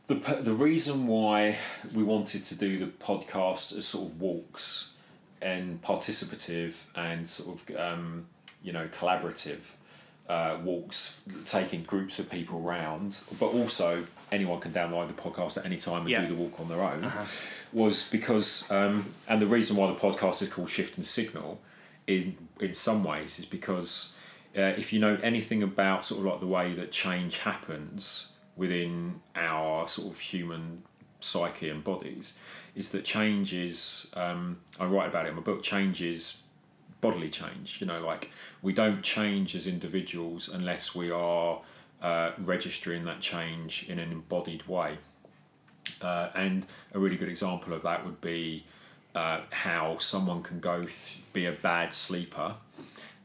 [0.08, 1.58] the the reason why
[1.94, 4.94] we wanted to do the podcast as sort of walks
[5.42, 8.28] and participative and sort of um,
[8.64, 9.74] you know collaborative
[10.30, 15.66] uh, walks, taking groups of people round, but also anyone can download the podcast at
[15.66, 16.22] any time and Yeah.
[16.24, 17.10] do the walk on their own,
[17.72, 21.60] was because um, and the reason why the podcast is called Shift and Signal,
[22.08, 24.16] in in some ways, is because
[24.58, 29.22] uh, if you know anything about sort of like the way that change happens within
[29.36, 30.82] our sort of human
[31.20, 32.38] psyche and bodies,
[32.76, 35.64] is that change is um, I write about it in my book.
[35.64, 36.42] Change is
[37.02, 37.80] bodily change.
[37.80, 38.32] You know, like
[38.62, 41.62] we don't change as individuals unless we are
[42.02, 44.98] uh, registering that change in an embodied way.
[46.02, 48.66] Uh, and a really good example of that would be
[49.16, 52.56] uh, how someone can go th- be a bad sleeper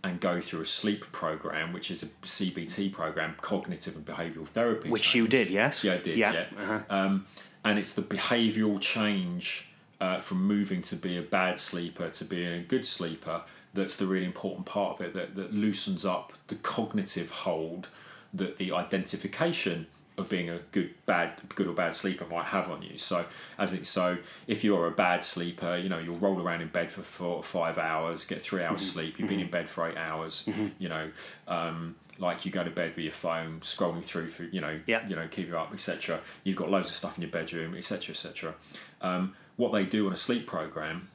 [0.05, 4.91] and go through a sleep program, which is a CBT program, cognitive and behavioural therapy.
[4.91, 5.85] Which you did, yes?
[5.85, 6.19] Yeah, I did.
[6.19, 6.81] Yeah, Yeah, uh-huh.
[6.91, 7.27] Um,
[7.65, 12.53] and it's the behavioural change uh, from moving to be a bad sleeper to being
[12.53, 13.43] a good sleeper
[13.75, 15.15] that's the really important part of it.
[15.15, 17.89] That that loosens up the cognitive hold
[18.35, 19.87] that the identification
[20.19, 22.99] of being a good bad good or bad sleeper might have on you.
[22.99, 23.25] So
[23.59, 26.91] as it so if you're a bad sleeper you know you'll roll around in bed
[26.91, 29.97] for four or five hours get three hours sleep you've been in bed for eight
[29.97, 30.47] hours
[30.79, 31.11] you know
[31.49, 35.07] um, like you go to bed with your phone scrolling through for you know Yeah.
[35.09, 38.13] you know keep you up etc you've got loads of stuff in your bedroom etc
[38.13, 38.55] etc
[39.01, 41.09] um, what they do on a sleep program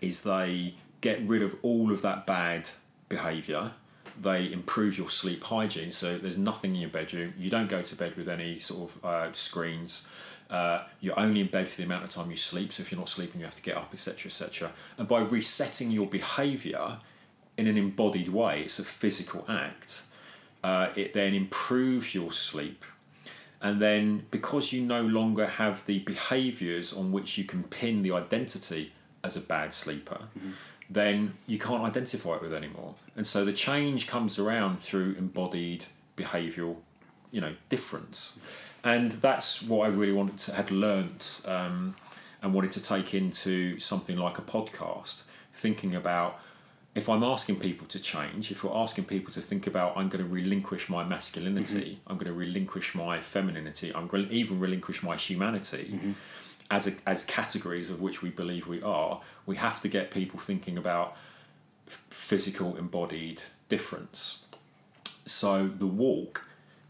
[0.00, 2.70] is they get rid of all of that bad
[3.10, 3.72] behaviour.
[4.18, 7.34] They improve your sleep hygiene, so there's nothing in your bedroom.
[7.36, 10.08] You don't go to bed with any sort of uh, screens.
[10.48, 12.72] Uh, you're only in bed for the amount of time you sleep.
[12.72, 14.72] So if you're not sleeping, you have to get up, etc., etc.
[14.96, 16.98] And by resetting your behaviour
[17.58, 20.04] in an embodied way, it's a physical act.
[20.64, 22.84] Uh, it then improves your sleep
[23.62, 28.10] and then because you no longer have the behaviours on which you can pin the
[28.12, 30.22] identity as a bad sleeper,
[30.94, 32.94] then you can't identify it with anymore.
[33.16, 36.76] And so the change comes around through embodied behavioural,
[37.30, 38.38] you know, difference.
[38.84, 41.94] And that's what I really wanted to had learnt um,
[42.42, 46.40] and wanted to take into something like a podcast, thinking about
[46.94, 50.22] if I'm asking people to change, if we're asking people to think about, I'm going
[50.22, 55.02] to relinquish my masculinity, I'm going to relinquish my femininity, I'm going to even relinquish
[55.02, 55.98] my humanity
[56.70, 60.38] as a, as categories of which we believe we are, we have to get people
[60.38, 61.16] thinking about
[61.86, 64.46] physical embodied difference.
[65.26, 66.46] So the walk,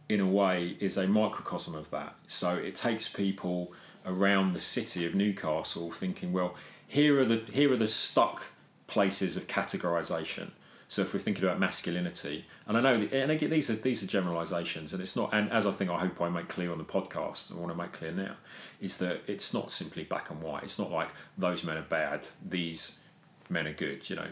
[0.09, 2.15] in a way, is a microcosm of that.
[2.27, 3.73] So it takes people
[4.05, 6.55] around the city of Newcastle thinking, well,
[6.87, 8.53] here are the here are the stuck
[8.87, 10.51] places of categorization.
[10.93, 14.07] So if we're thinking about masculinity, and I know, and again, these are these are
[14.07, 15.33] generalizations, and it's not.
[15.33, 17.75] And as I think I hope I make clear on the podcast, I want to
[17.75, 18.35] make clear now,
[18.79, 20.65] is that it's not simply black and white.
[20.65, 23.01] It's not like those men are bad, these
[23.49, 24.11] men are good.
[24.11, 24.27] You know,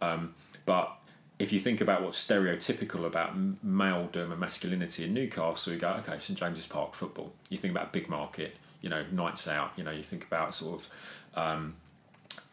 [0.00, 0.96] um, but
[1.40, 6.20] if you think about what's stereotypical about maledom and masculinity in Newcastle, you go, okay,
[6.20, 7.32] St James's Park football.
[7.50, 9.72] You think about big market, you know, nights out.
[9.76, 10.90] You know, you think about sort of.
[11.34, 11.74] Um,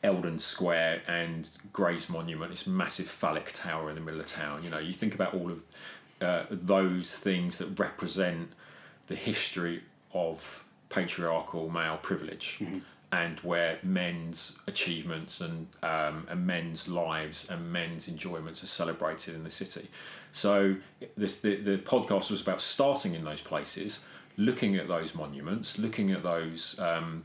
[0.04, 4.64] Eldon Square and Grey's Monument, this massive phallic tower in the middle of town.
[4.64, 5.64] You know, you think about all of
[6.22, 8.52] uh, those things that represent
[9.08, 9.82] the history
[10.14, 12.58] of patriarchal male privilege.
[12.60, 12.80] Mm-hmm.
[13.12, 19.44] And where men's achievements and um, and men's lives and men's enjoyments are celebrated in
[19.44, 19.90] the city,
[20.32, 20.78] so
[21.16, 24.04] this the, the podcast was about starting in those places,
[24.36, 27.24] looking at those monuments, looking at those um,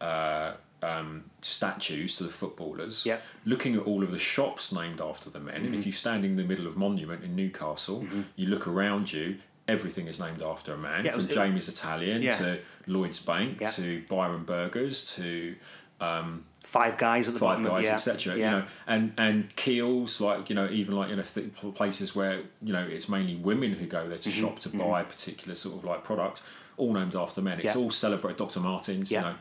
[0.00, 3.22] uh, um, statues to the footballers, yep.
[3.44, 5.56] looking at all of the shops named after the men.
[5.56, 5.64] Mm-hmm.
[5.66, 5.88] And if mm-hmm.
[5.88, 8.22] you stand in the middle of Monument in Newcastle, mm-hmm.
[8.36, 12.22] you look around you, everything is named after a man, yeah, from was, Jamie's Italian
[12.22, 12.32] yeah.
[12.32, 13.70] to Lloyd's Bank yeah.
[13.70, 15.54] to Byron Burgers to.
[16.00, 18.36] Um, Five guys at the five bottom, guys, etc.
[18.36, 22.42] You know, and and Kiehl's, like you know, even like you know, th- places where
[22.62, 24.40] you know it's mainly women who go there to mm-hmm.
[24.40, 24.78] shop to mm-hmm.
[24.78, 26.42] buy particular sort of like products,
[26.76, 27.58] all named after men.
[27.60, 28.60] It's all celebrate Dr.
[28.60, 29.34] Martens, you know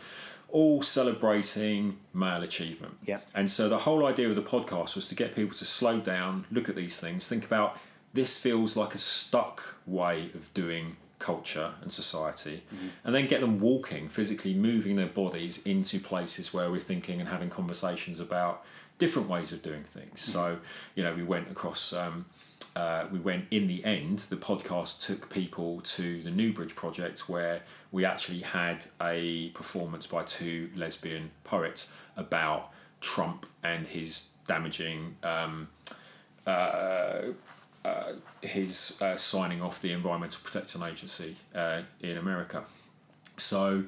[0.50, 2.98] all celebrating male achievement.
[3.06, 3.20] Yeah.
[3.36, 6.46] And so the whole idea of the podcast was to get people to slow down,
[6.52, 7.80] look at these things, think about
[8.14, 12.88] this feels like a stuck way of doing culture and society, mm-hmm.
[13.04, 17.30] and then get them walking, physically moving their bodies into places where we're thinking and
[17.30, 18.64] having conversations about
[18.98, 20.22] different ways of doing things.
[20.22, 20.32] Mm-hmm.
[20.32, 20.60] So,
[20.96, 21.94] you know, we went across.
[21.94, 22.26] Um,
[22.78, 27.62] uh, we went in the end the podcast took people to the newbridge project where
[27.92, 32.70] we actually had a performance by two lesbian poets about
[33.02, 35.68] trump and his damaging um,
[36.46, 37.22] uh,
[37.84, 42.64] uh, his uh, signing off the environmental protection agency uh, in america.
[43.38, 43.86] So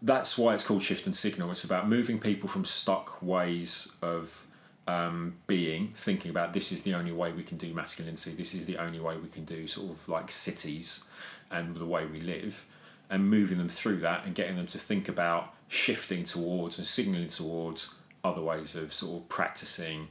[0.00, 1.50] that's why it's called shift and signal.
[1.50, 4.46] It's about moving people from stuck ways of
[4.86, 8.66] um, being, thinking about this is the only way we can do masculinity, this is
[8.66, 11.08] the only way we can do sort of like cities
[11.50, 12.66] and the way we live,
[13.08, 17.28] and moving them through that and getting them to think about shifting towards and signaling
[17.28, 20.08] towards other ways of sort of practicing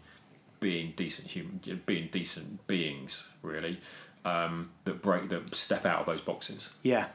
[0.59, 3.79] being decent human, being decent beings, really,
[4.23, 6.73] um, that break, that step out of those boxes.
[6.81, 7.09] Yeah,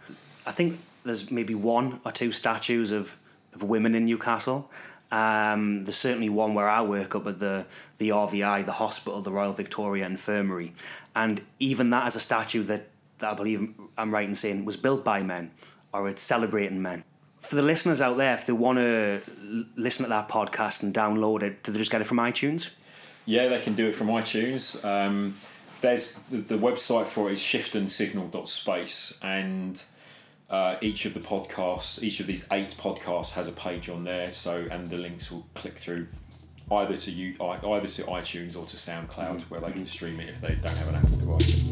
[0.46, 3.16] I think there's maybe one or two statues of,
[3.54, 4.70] of women in Newcastle,
[5.10, 7.66] um, there's certainly one where I work up at the
[7.98, 10.74] the RVI, the hospital, the Royal Victoria Infirmary,
[11.16, 14.76] and even that is a statue that, that I believe I'm right in saying was
[14.76, 15.50] built by men,
[15.92, 17.04] or it's celebrating men.
[17.40, 19.20] For the listeners out there, if they want to
[19.76, 22.70] listen to that podcast and download it, do they just get it from iTunes?
[23.24, 24.84] Yeah, they can do it from iTunes.
[24.84, 25.36] Um,
[25.80, 29.82] there's the, the website for it is shiftandsignal.space and
[30.50, 34.30] uh, each of the podcasts, each of these eight podcasts has a page on there.
[34.30, 36.08] So and the links will click through
[36.70, 39.54] either to you, either to iTunes or to SoundCloud, mm-hmm.
[39.54, 41.64] where they can stream it if they don't have an Apple device.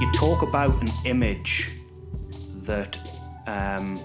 [0.00, 1.72] You talk about an image
[2.62, 2.98] that
[3.46, 4.00] um,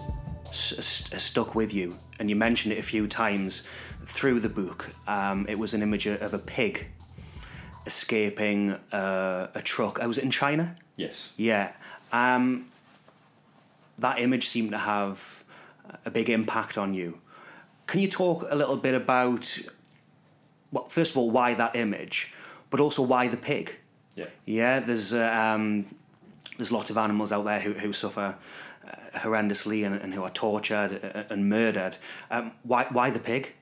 [0.47, 3.63] s- stuck with you, and you mentioned it a few times
[4.03, 4.93] through the book.
[5.07, 6.89] Um, it was an image of a pig
[7.85, 9.99] escaping uh, a truck.
[9.99, 10.75] I was in China.
[10.95, 11.33] Yes.
[11.37, 11.71] Yeah.
[12.11, 12.65] Um,
[13.97, 15.43] that image seemed to have
[16.05, 17.19] a big impact on you.
[17.87, 19.57] Can you talk a little bit about,
[20.71, 22.33] well, first of all, why that image,
[22.69, 23.79] but also why the pig?
[24.15, 24.27] Yeah.
[24.45, 24.79] Yeah.
[24.81, 25.85] There's uh, um,
[26.57, 28.33] there's lots of animals out there who who suffer uh,
[29.15, 31.97] horrendously and, and who are tortured and murdered.
[32.29, 33.55] Um, why why the pig?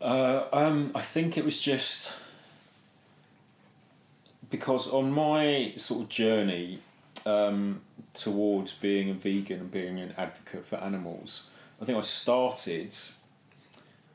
[0.00, 2.20] Uh, um, I think it was just
[4.50, 6.78] because on my sort of journey
[7.26, 7.82] um,
[8.14, 12.94] towards being a vegan and being an advocate for animals, I think I started.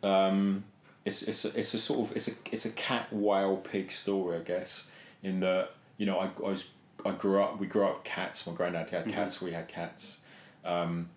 [0.01, 0.63] Um,
[1.05, 4.37] it's it's a, it's a sort of it's a it's a cat whale pig story,
[4.37, 4.89] I guess.
[5.21, 6.69] In that you know I, I was
[7.05, 8.45] I grew up we grew up cats.
[8.47, 9.13] My granddad had mm-hmm.
[9.13, 9.37] cats.
[9.37, 9.45] Mm-hmm.
[9.45, 10.19] We had cats.
[10.63, 11.09] Um,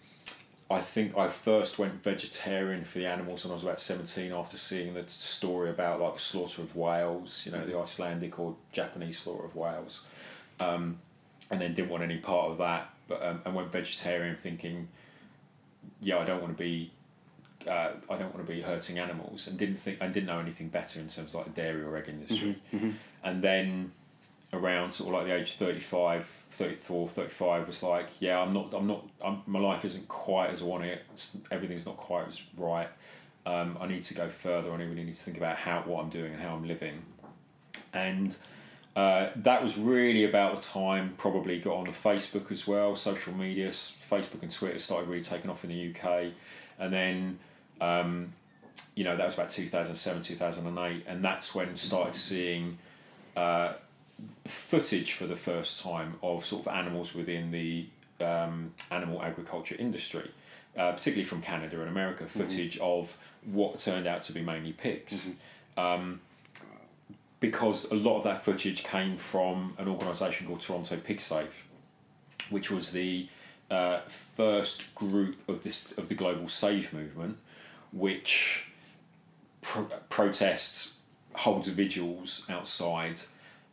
[0.69, 4.57] I think I first went vegetarian for the animals when I was about seventeen after
[4.57, 9.19] seeing the story about like the slaughter of whales, you know, the Icelandic or Japanese
[9.21, 10.05] slaughter of whales,
[10.59, 10.99] um,
[11.51, 12.91] and then didn't want any part of that.
[13.07, 14.89] But um, and went vegetarian thinking,
[16.01, 16.91] yeah, I don't want to be.
[17.67, 20.69] Uh, I don't want to be hurting animals, and didn't think I didn't know anything
[20.69, 22.57] better in terms of like the dairy or egg industry,
[23.25, 23.93] and then
[24.57, 28.87] around sort of like the age 35 34 35 was like yeah i'm not i'm
[28.87, 31.05] not I'm, my life isn't quite as i want it.
[31.13, 32.89] It's, everything's not quite as right.
[33.45, 34.73] Um, i need to go further.
[34.73, 37.03] I really need to think about how what i'm doing and how i'm living.
[37.93, 38.37] And
[38.95, 43.69] uh, that was really about the time probably got onto facebook as well social media.
[43.69, 46.33] Facebook and twitter started really taking off in the uk
[46.79, 47.39] and then
[47.81, 48.31] um,
[48.95, 52.79] you know that was about 2007 2008 and that's when started seeing
[53.37, 53.75] uh,
[54.47, 57.87] footage for the first time of sort of animals within the
[58.21, 60.31] um, animal agriculture industry,
[60.77, 65.31] uh, particularly from Canada and America, footage of what turned out to be mainly pigs.
[65.77, 66.21] Um,
[67.39, 71.67] because a lot of that footage came from an organisation called Toronto Pig Save,
[72.49, 73.29] which was the
[73.71, 77.37] uh, first group of this of the global save movement,
[77.93, 78.71] which
[79.61, 80.95] pro- protests,
[81.35, 83.21] holds vigils outside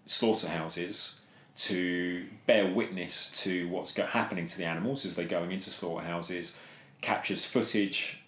[0.06, 1.20] slaughterhouses
[1.56, 6.58] to bear witness to what's go- happening to the animals as they're going into slaughterhouses,
[7.02, 8.24] captures footage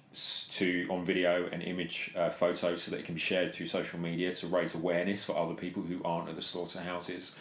[0.49, 3.99] to on video and image uh, photos so that it can be shared through social
[3.99, 7.35] media to raise awareness for other people who aren't at the slaughterhouses,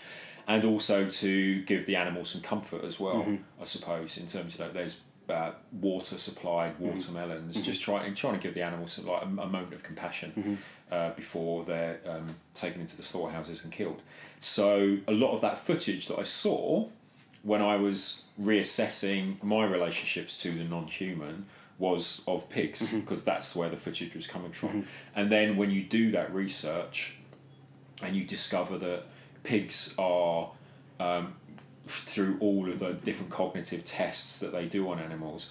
[0.48, 3.22] and also to give the animals some comfort as well.
[3.60, 5.00] I suppose in terms of like, those.
[5.26, 9.46] Uh, water supplied watermelons, just trying trying to give the animals some, like a, a
[9.46, 10.58] moment of compassion
[10.94, 14.00] uh, before they're um, taken into the slaughterhouses and killed.
[14.40, 16.86] So a lot of that footage that I saw
[17.42, 21.46] when I was reassessing my relationships to the non-human
[21.78, 24.86] was of pigs because that's where the footage was coming from.
[25.16, 27.18] And then when you do that research
[28.02, 29.02] and you discover that
[29.42, 30.50] pigs are
[31.00, 31.34] um,
[31.86, 35.50] through all of the different cognitive tests that they do on animals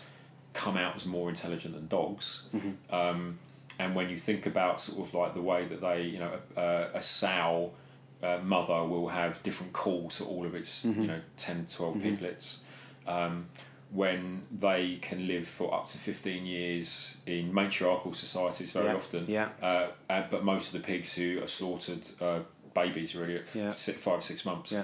[0.54, 2.44] come out as more intelligent than dogs.
[2.90, 3.40] Um,
[3.80, 6.90] and when you think about sort of like the way that they, you know, a,
[6.96, 7.72] a sow
[8.22, 12.64] uh, mother will have different calls to all of its, you know, 10, 12 piglets.
[13.08, 13.48] Um,
[13.92, 19.26] when they can live for up to 15 years in matriarchal societies very Yeah, often.
[19.28, 19.50] yeah.
[19.62, 22.42] Uh, uh, but most of the pigs who are slaughtered are
[22.74, 23.72] babies really at Yeah.
[23.72, 24.84] five, six months Yeah.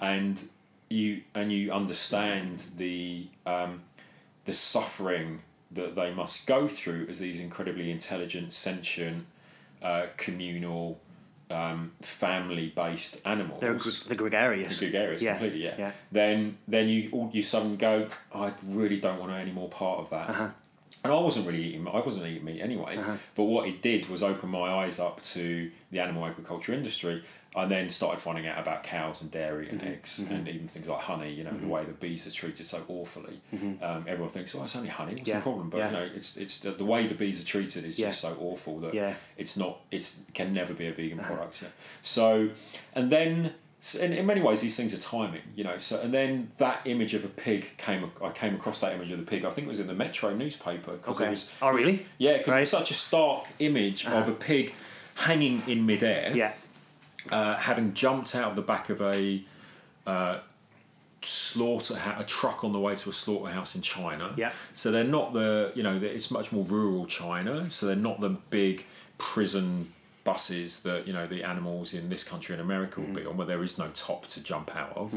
[0.00, 0.42] and
[0.90, 3.82] you and you understand the um,
[4.44, 5.40] the suffering
[5.72, 9.26] that they must go through as these incredibly intelligent, sentient,
[9.82, 11.00] uh, communal,
[11.50, 13.60] um, family-based animals.
[13.60, 14.78] They're gr- the gregarious.
[14.78, 15.74] The gregarious, Yeah, completely, yeah.
[15.78, 15.92] yeah.
[16.12, 20.10] Then, then you all you suddenly go, I really don't want any more part of
[20.10, 20.30] that.
[20.30, 20.50] Uh-huh.
[21.02, 21.88] And I wasn't really eating.
[21.88, 22.98] I wasn't eating meat anyway.
[23.34, 27.22] But what it did was open my eyes up to the animal agriculture industry.
[27.56, 29.80] I then started finding out about cows and dairy Mm-hmm.
[29.80, 31.32] and eggs and even things like honey.
[31.32, 33.40] You know the way the bees are treated so awfully.
[33.82, 35.14] Um, everyone thinks, "Oh, it's only honey.
[35.14, 35.30] What's Mm-hmm.
[35.30, 35.86] Yeah, the problem?" But yeah.
[35.90, 38.08] you know, it's it's the, the way the bees are treated is Yeah.
[38.08, 39.14] just so awful that Yeah.
[39.36, 39.80] it's not.
[39.90, 41.28] It's can never be a vegan Uh-huh.
[41.34, 41.64] product.
[42.02, 42.50] So,
[42.94, 46.12] and then so in, in many ways these things are timing you know so and
[46.12, 49.42] then that image of a pig came I came across that image of the pig
[49.46, 51.30] I think it was in the Metro newspaper 'cause it Okay.
[51.30, 52.04] was Oh, really?
[52.18, 52.60] yeah because Right.
[52.60, 54.74] it's such a stark image of a pig
[55.14, 56.52] hanging in midair Yeah.
[57.30, 59.42] Uh, having jumped out of the back of a
[60.06, 60.38] uh,
[61.22, 64.32] slaughterhouse, a truck on the way to a slaughterhouse in China.
[64.36, 64.52] Yeah.
[64.72, 67.68] So they're not the, you know, it's much more rural China.
[67.70, 68.86] So they're not the big
[69.18, 69.88] prison
[70.24, 73.46] buses that you know the animals in this country in America will be on, where
[73.46, 75.14] there is no top to jump out of.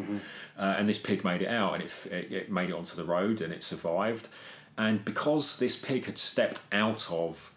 [0.58, 3.04] Uh, and this pig made it out, and it, it it made it onto the
[3.04, 4.30] road, and it survived.
[4.78, 7.54] And because this pig had stepped out of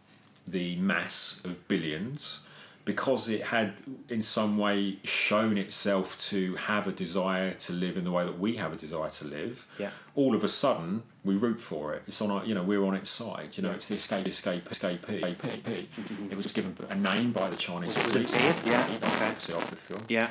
[0.47, 2.46] the mass of billions
[2.87, 8.05] because it had in some way shown itself to have a desire to live in
[8.05, 9.91] the way that we have a desire to live Yeah.
[10.15, 12.95] all of a sudden we root for it it's on our you know we're on
[12.95, 13.75] its side you know Yeah.
[13.75, 15.87] it's the escape escape escapee escapee.
[16.31, 18.57] it was given a name by the Chinese Was it police Beard?
[18.65, 19.27] Yeah, okay.
[19.27, 20.31] after the film Yeah.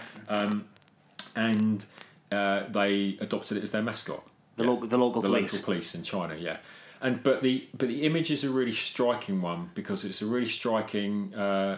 [1.35, 1.85] and
[2.31, 4.23] uh, they adopted it as their mascot
[4.55, 5.53] The local, the local the police.
[5.53, 6.57] local police in China, yeah.
[7.05, 10.47] And but the but the image is a really striking one because it's a really
[10.59, 11.77] striking, uh,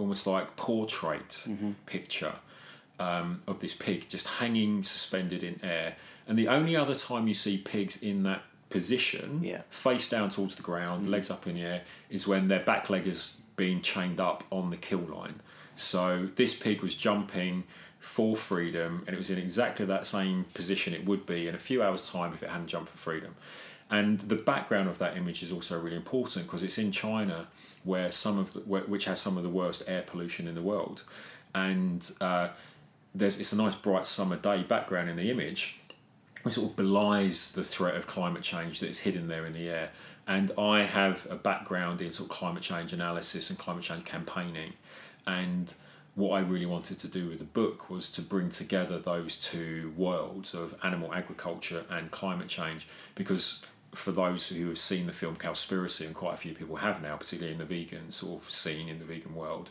[0.00, 1.72] almost like portrait Mm-hmm.
[1.86, 2.34] picture
[3.00, 5.96] um, of this pig just hanging suspended in air.
[6.28, 9.62] And the only other time you see pigs in that position, Yeah.
[9.70, 13.06] face down towards the ground, legs up in the air, is when their back leg
[13.06, 15.40] is being chained up on the kill line.
[15.74, 17.64] So this pig was jumping
[17.98, 21.58] for freedom, and it was in exactly that same position it would be in a
[21.68, 23.34] few hours' time if it hadn't jumped for freedom.
[23.90, 27.46] And the background of that image is also really important because it's in China,
[27.84, 31.04] where some of the, which has some of the worst air pollution in the world,
[31.54, 32.48] and uh,
[33.14, 35.80] there's it's a nice bright summer day background in the image,
[36.42, 39.90] which sort of belies the threat of climate change that's hidden there in the air.
[40.26, 44.74] And I have a background in sort of climate change analysis and climate change campaigning,
[45.26, 45.72] and
[46.14, 49.94] what I really wanted to do with the book was to bring together those two
[49.96, 53.64] worlds of animal agriculture and climate change because
[53.98, 57.16] for those who have seen the film Cowspiracy, and quite a few people have now,
[57.16, 59.70] particularly in the vegan sort of scene in the vegan world,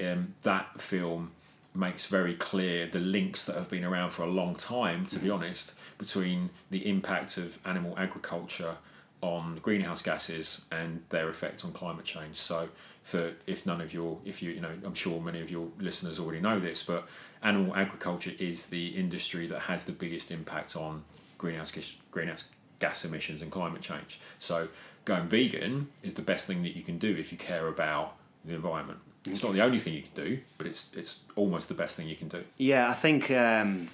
[0.00, 1.32] um, that film
[1.74, 5.30] makes very clear the links that have been around for a long time, to be
[5.30, 8.76] honest, between the impact of animal agriculture
[9.22, 12.36] on greenhouse gases and their effect on climate change.
[12.36, 12.68] So,
[13.02, 16.20] for if none of your, if you, you know, I'm sure many of your listeners
[16.20, 17.08] already know this, but
[17.42, 21.04] animal agriculture is the industry that has the biggest impact on
[21.38, 22.44] greenhouse greenhouse
[22.82, 24.20] gas emissions and climate change.
[24.38, 24.56] So,
[25.04, 28.06] going vegan is the best thing that you can do if you care about
[28.44, 28.98] the environment.
[29.24, 32.08] It's not the only thing you can do, but it's it's almost the best thing
[32.08, 32.42] you can do.
[32.58, 33.88] Yeah, I think um,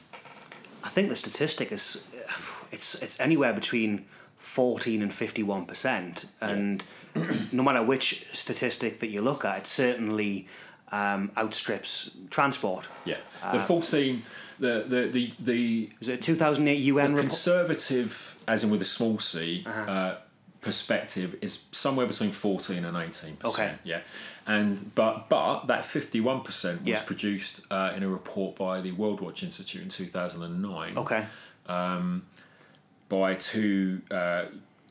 [0.83, 2.09] I think the statistic is
[2.73, 6.83] it's it's anywhere between fourteen and fifty one percent, and
[7.53, 10.47] no matter which statistic that you look at, it certainly
[10.93, 12.89] um, outstrips transport.
[13.05, 13.19] Yeah,
[13.53, 14.23] the fourteen,
[14.59, 17.29] the the the the Is it a two thousand eight UN the report?
[17.29, 20.17] conservative, as in with a small c, uh
[20.61, 23.45] perspective is somewhere between fourteen and eighteen percent.
[23.45, 23.75] Okay.
[23.85, 24.01] Yeah,
[24.47, 27.03] and but but that fifty one percent was Yeah.
[27.03, 30.99] produced uh, in a report by the Worldwatch Institute in two thousand and nine.
[30.99, 31.27] Okay,
[31.69, 32.25] Um,
[33.09, 34.47] by two uh,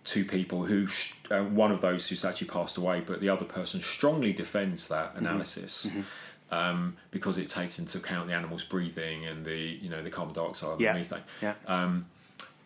[0.05, 0.87] two people who
[1.29, 5.09] uh, one of those who's actually passed away, but the other person strongly defends that
[5.15, 5.25] Mm-hmm.
[5.25, 5.87] analysis.
[6.49, 10.33] Um, because it takes into account the animal's breathing and the you know the carbon
[10.33, 10.93] dioxide and Yeah.
[10.93, 11.23] the methane.
[11.41, 11.55] yeah,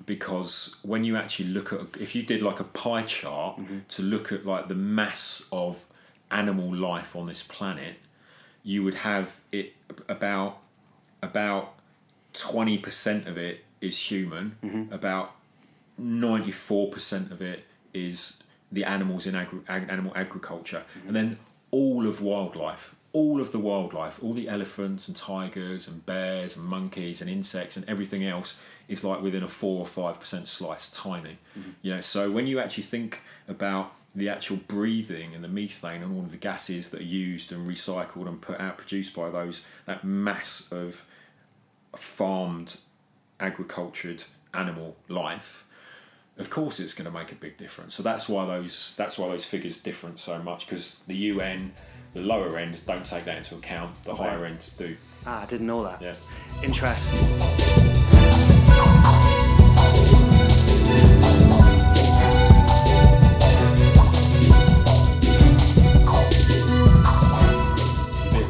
[0.06, 3.80] Because when you actually look at if you did like a pie chart Mm-hmm.
[3.90, 5.86] to look at like the mass of
[6.32, 7.96] animal life on this planet,
[8.64, 9.74] you would have it
[10.10, 10.58] about
[11.22, 11.74] about
[12.34, 14.56] twenty percent of it is human.
[14.64, 14.94] Mm-hmm.
[14.94, 15.36] About
[15.98, 21.38] ninety four percent of it is the animals in agri- animal agriculture, and then
[21.72, 26.66] all of wildlife, all of the wildlife, all the elephants and tigers and bears and
[26.66, 30.90] monkeys and insects and everything else is like within a four or five percent slice,
[30.90, 31.38] tiny.
[31.58, 31.72] Mm-hmm.
[31.82, 36.16] You know, so when you actually think about the actual breathing and the methane and
[36.16, 39.66] all of the gases that are used and recycled and put out produced by those
[39.86, 41.06] that mass of
[41.96, 42.78] farmed
[43.40, 45.66] agricultured animal life
[46.38, 49.30] of course it's going to make a big difference so that's why those that's why
[49.30, 51.74] those figures differ so much because the UN
[52.14, 54.24] the lower end don't take that into account the Okay.
[54.24, 54.96] higher end do
[55.26, 56.02] ah, I didn't know that.
[56.02, 56.16] yeah
[56.64, 57.20] Interesting.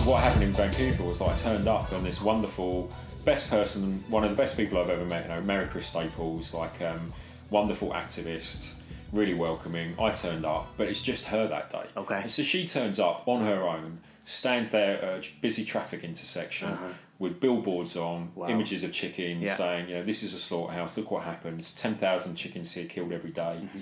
[0.06, 2.90] what happened in Vancouver was like I turned up and this wonderful
[3.24, 6.54] best person, one of the best people I've ever met, you know, Mary Chris Staples,
[6.54, 7.14] like um,
[7.50, 8.74] wonderful activist,
[9.12, 9.96] really welcoming.
[10.00, 11.86] I turned up, but it's just her that day.
[11.98, 12.22] Okay.
[12.22, 16.78] And so she turns up on her own, stands there at a busy traffic intersection
[17.20, 18.42] with billboards on, Uh-huh.
[18.42, 18.48] Wow.
[18.50, 19.56] images of chickens Yeah.
[19.56, 20.96] saying, you know, this is a slaughterhouse.
[20.98, 21.74] Look what happens.
[21.74, 23.80] Ten thousand chickens here killed every day Mm-hmm.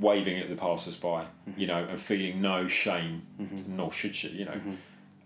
[0.00, 1.24] waving at the passers-by,
[1.56, 3.76] you know, and feeling no shame, Mm-hmm.
[3.76, 4.60] nor should she, you know.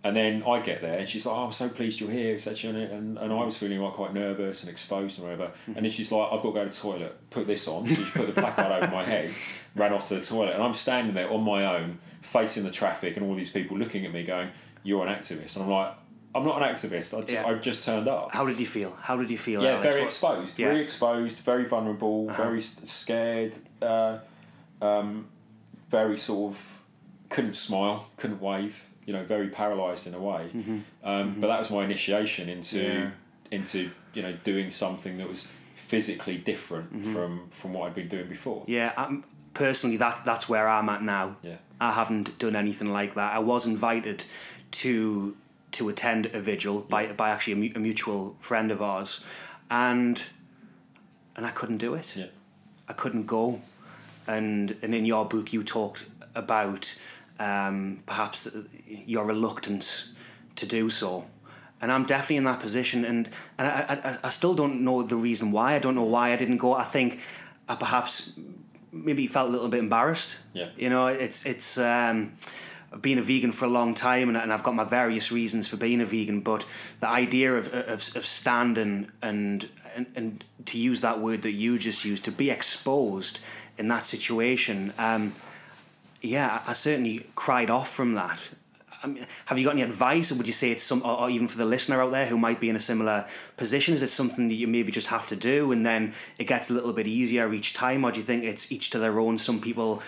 [0.05, 2.70] And then I get there, and she's like, "Oh, I'm so pleased you're here," etc.
[2.72, 5.53] And, and I was feeling like quite nervous and exposed and whatever.
[5.53, 5.72] Mm-hmm.
[5.76, 7.30] And then she's like, "I've got to go to the toilet.
[7.30, 9.30] Put this on." So she put the placard over my head,
[9.76, 13.16] ran off to the toilet, and I'm standing there on my own, facing the traffic,
[13.16, 14.48] and all these people looking at me, going,
[14.82, 15.94] "You're an activist," and I'm like.
[16.34, 17.12] I'm not an activist.
[17.14, 17.46] I, ju- Yeah.
[17.46, 18.32] I just turned up.
[18.34, 18.90] How did you feel?
[18.92, 19.62] How did you feel?
[19.62, 19.82] Yeah, Alex?
[19.82, 20.59] very What- exposed.
[20.59, 20.64] Yeah.
[20.68, 20.72] Uh-huh.
[20.72, 21.38] Very exposed.
[21.40, 22.30] Very vulnerable.
[22.30, 23.55] Very scared.
[23.82, 24.16] Uh,
[24.80, 25.26] um,
[25.90, 26.82] very sort of
[27.28, 28.88] couldn't smile, couldn't wave.
[29.07, 30.50] You know, very paralysed in a way.
[31.05, 32.98] Um, But that was my initiation into Mm-hmm.
[33.03, 33.11] Yeah.
[33.59, 33.78] into
[34.14, 38.61] you know doing something that was physically different from from what I'd been doing before.
[38.62, 38.72] Mm-hmm.
[38.72, 39.24] Yeah, um,
[39.55, 41.36] personally, that that's where I'm at now.
[41.42, 41.57] Yeah.
[41.80, 43.34] I haven't done anything like that.
[43.34, 44.24] I was invited
[44.82, 45.34] to
[45.72, 49.24] to attend a vigil by by actually a, mu- a mutual friend of ours,
[49.70, 50.22] and
[51.36, 52.16] and I couldn't do it.
[52.16, 52.26] Yeah.
[52.88, 53.61] I couldn't go,
[54.26, 56.96] and and in your book you talked about
[57.43, 58.49] um, perhaps
[58.86, 60.14] your reluctance
[60.55, 61.26] to do so,
[61.80, 63.28] and I'm definitely in that position, and
[63.59, 65.74] and I, I, I still don't know the reason why.
[65.74, 66.74] I don't know why I didn't go.
[66.74, 67.20] I think
[67.68, 68.38] I perhaps
[68.93, 70.40] maybe felt a little bit embarrassed.
[70.55, 70.68] Yeah.
[70.76, 71.78] You know, it's it's.
[71.78, 72.32] Um,
[72.93, 75.66] I've been a vegan for a long time, and, and I've got my various reasons
[75.66, 76.40] for being a vegan.
[76.40, 76.66] But
[77.01, 79.66] the idea of, of, of standing and
[79.97, 83.40] and, and to use that word that you just used, to be exposed
[83.78, 85.32] in that situation, um,
[86.23, 88.51] yeah, I, certainly cried off from that.
[89.05, 91.29] I mean, have you got any advice, or would you say it's some, or, or
[91.31, 94.07] even for the listener out there who might be in a similar position, is it
[94.11, 97.09] something that you maybe just have to do, and then it gets a little bit
[97.09, 99.39] easier each time, or do you think it's each to their own?
[99.39, 100.01] Some people,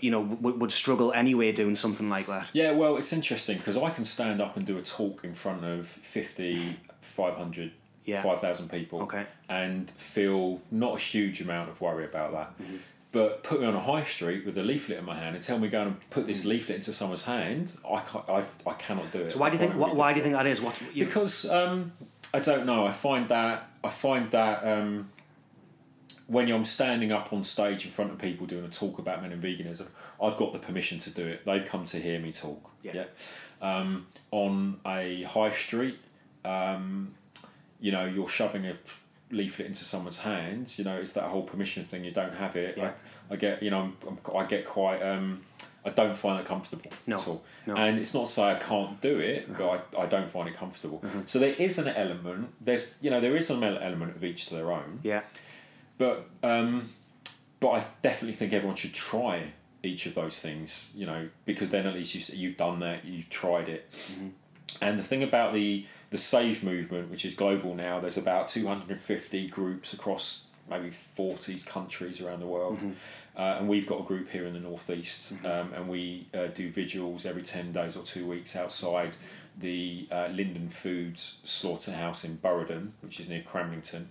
[0.00, 2.48] you know, w- would struggle anyway doing something like that.
[2.54, 5.62] Yeah, well, it's interesting because I can stand up and do a talk in front
[5.66, 7.72] of 50, 500,
[8.06, 8.22] Yeah.
[8.22, 9.26] 5,000 people Okay.
[9.50, 12.58] and feel not a huge amount of worry about that.
[12.62, 12.76] Mm-hmm.
[13.12, 15.58] But put me on a high street with a leaflet in my hand and tell
[15.58, 19.22] me go and put this leaflet into someone's hand, I, can't, I, I cannot do
[19.22, 19.32] it.
[19.32, 19.74] So why do you think?
[19.74, 20.62] Why, why do you think that is?
[20.62, 20.80] What?
[20.94, 21.92] You, because um,
[22.32, 22.86] I don't know.
[22.86, 25.10] I find that I find that um,
[26.28, 29.32] when I'm standing up on stage in front of people doing a talk about men
[29.32, 29.88] and veganism,
[30.22, 31.44] I've got the permission to do it.
[31.44, 32.70] They've come to hear me talk.
[32.82, 33.04] Yeah.
[33.60, 35.98] Um, on a high street,
[36.44, 37.14] um,
[37.80, 38.76] you know, you're shoving a
[39.30, 40.72] leaflet into someone's hand.
[40.78, 42.04] You know, it's that whole permission thing.
[42.04, 42.76] You don't have it.
[42.78, 42.92] Yeah.
[43.30, 43.62] I, I get.
[43.62, 45.02] You know, I'm, I'm, I get quite.
[45.02, 45.42] Um,
[45.84, 47.42] I don't find it comfortable No, at all.
[47.66, 47.74] no.
[47.74, 50.54] And it's not to say I can't do it, but I, I don't find it
[50.54, 51.02] comfortable.
[51.24, 52.52] So there is an element.
[52.60, 55.00] There's you know there is an element of each to their own.
[55.02, 55.22] yeah.
[55.96, 56.90] But um,
[57.60, 59.52] but I definitely think everyone should try
[59.82, 60.92] each of those things.
[60.94, 63.90] You know, because then at least you you've done that, you've tried it.
[64.80, 68.66] And the thing about the the Save movement, which is global now, there's about two
[68.66, 72.78] hundred and fifty groups across maybe forty countries around the world.
[73.36, 76.68] Uh, and we've got a group here in the northeast, um, and we uh, do
[76.68, 79.16] vigils every ten days or two weeks outside
[79.56, 84.06] the uh, Linden Foods slaughterhouse in Burradon, which is near Cramlington,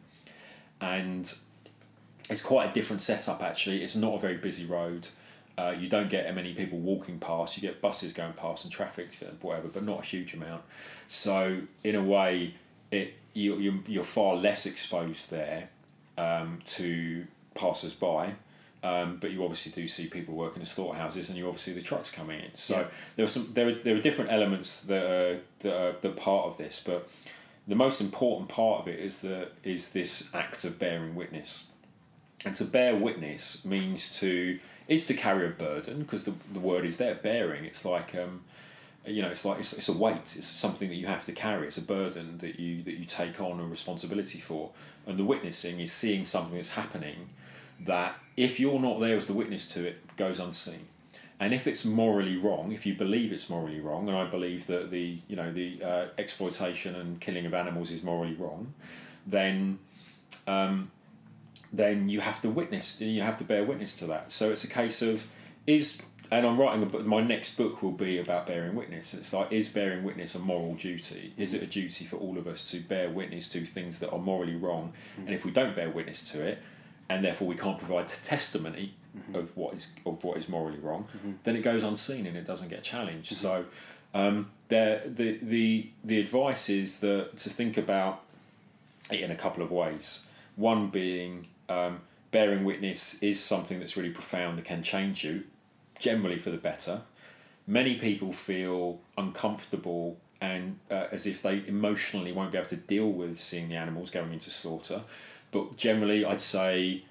[0.79, 1.35] and
[2.29, 3.83] it's quite a different setup actually.
[3.83, 5.09] It's not a very busy road.
[5.59, 7.57] Uh, you don't get many people walking past.
[7.57, 10.63] You get buses going past and traffic, uh, whatever, but not a huge amount.
[11.07, 12.53] So in a way,
[12.91, 15.69] it you you you're far less exposed there
[16.17, 18.35] um, to passers by.
[18.81, 21.85] Um, but you obviously do see people working in slaughterhouses, and you obviously see the
[21.85, 22.55] trucks coming in.
[22.55, 22.87] So Yeah.
[23.15, 26.21] there are some there are, there are different elements that are, that are that are
[26.31, 27.09] part of this, but
[27.67, 31.67] the most important part of it is that is this act of bearing witness.
[32.45, 34.59] And to bear witness means to
[34.89, 37.63] is to carry a burden because the, the word is there bearing.
[37.63, 38.41] It's like um,
[39.05, 40.35] you know it's like it's, it's a weight.
[40.35, 41.67] It's something that you have to carry.
[41.67, 44.71] It's a burden that you that you take on a responsibility for.
[45.07, 47.29] And the witnessing is seeing something that's happening
[47.79, 50.87] that if you're not there as the witness to it goes unseen.
[51.41, 54.91] And if it's morally wrong, if you believe it's morally wrong, and I believe that
[54.91, 58.73] the you know the uh, exploitation and killing of animals is morally wrong,
[59.25, 59.79] then
[60.47, 60.91] um,
[61.71, 64.31] then you have to witness, you have to bear witness to that.
[64.31, 65.27] So it's a case of
[65.67, 66.01] is,
[66.31, 67.05] and I'm writing a book.
[67.05, 69.13] My next book will be about bearing witness.
[69.13, 71.33] It's like is bearing witness a moral duty?
[71.37, 74.19] Is it a duty for all of us to bear witness to things that are
[74.19, 74.93] morally wrong?
[75.13, 75.27] Mm-hmm.
[75.27, 76.59] And if we don't bear witness to it,
[77.07, 79.35] and therefore we can't provide testimony mm-hmm.
[79.35, 81.33] of what is of what is morally wrong, mm-hmm.
[81.43, 83.33] then it goes unseen and it doesn't get challenged.
[83.33, 83.65] So.
[84.11, 88.23] Um, there, the, the, the advice is that to think about
[89.11, 90.25] it in a couple of ways.
[90.55, 92.01] One being um,
[92.31, 95.43] bearing witness is something that's really profound and can change you,
[95.99, 97.01] generally for the better.
[97.67, 103.11] Many people feel uncomfortable and uh, as if they emotionally won't be able to deal
[103.11, 105.01] with seeing the animals going into slaughter.
[105.51, 107.03] But generally, I'd say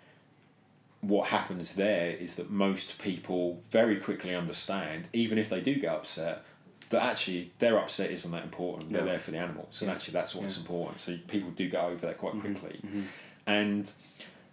[1.01, 5.93] what happens there is that most people very quickly understand, even if they do get
[5.93, 6.43] upset,
[6.91, 8.91] that actually their upset isn't that important.
[8.93, 9.95] They're there for the animals, and Yeah.
[9.95, 10.99] actually that's what's important.
[11.01, 12.55] So people do get over that quite Mm-hmm.
[12.55, 12.81] quickly.
[13.47, 13.91] And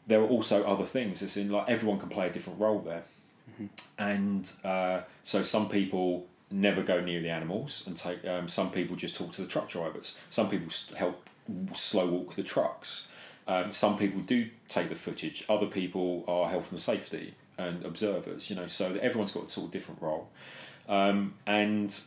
[0.07, 1.21] there are also other things.
[1.21, 3.03] As in, like everyone can play a different role there,
[3.51, 3.65] Mm-hmm.
[3.99, 8.25] and uh, so some people never go near the animals and take.
[8.27, 10.17] Um, some people just talk to the truck drivers.
[10.29, 11.29] Some people help
[11.73, 13.11] slow walk the trucks.
[13.47, 15.45] Um, some people do take the footage.
[15.47, 18.49] Other people are health and safety and observers.
[18.49, 20.27] You know, so everyone's got a sort of different role,
[20.89, 21.97] um, and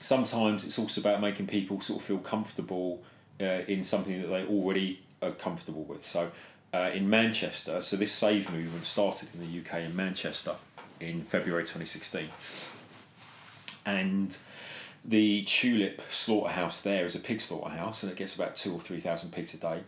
[0.00, 3.02] sometimes it's also about making people sort of feel comfortable
[3.40, 6.02] uh, in something that they already are comfortable with.
[6.02, 6.30] So
[6.74, 10.56] uh, in Manchester, so this Save movement started in the UK in Manchester
[10.98, 12.28] in February 2016.
[13.86, 14.36] And
[15.04, 19.30] the Tulip slaughterhouse there is a pig slaughterhouse and it gets about two or 3,000
[19.30, 19.80] pigs a day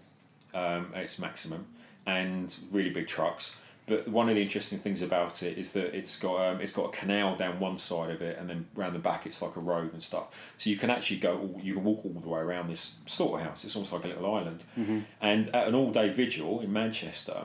[0.55, 1.67] um, at its maximum
[2.07, 3.61] and really big trucks.
[3.87, 6.87] But one of the interesting things about it is that it's got um, it's got
[6.87, 9.61] a canal down one side of it, and then round the back it's like a
[9.61, 10.27] road and stuff.
[10.59, 13.65] So you can actually go, all- you can walk all the way around this slaughterhouse.
[13.65, 14.63] It's almost like a little island.
[15.21, 17.43] And at an all day vigil in Manchester,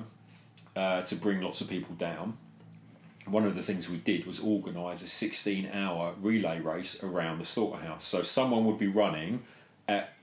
[0.76, 2.38] uh, to bring lots of people down,
[3.28, 7.46] one of the things we did was organise a 16 hour relay race around the
[7.46, 8.04] slaughterhouse.
[8.06, 9.44] So someone would be running
[9.88, 10.14] at,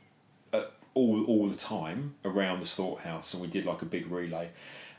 [0.53, 4.51] at all all the time around the slaughterhouse, and we did like a big relay,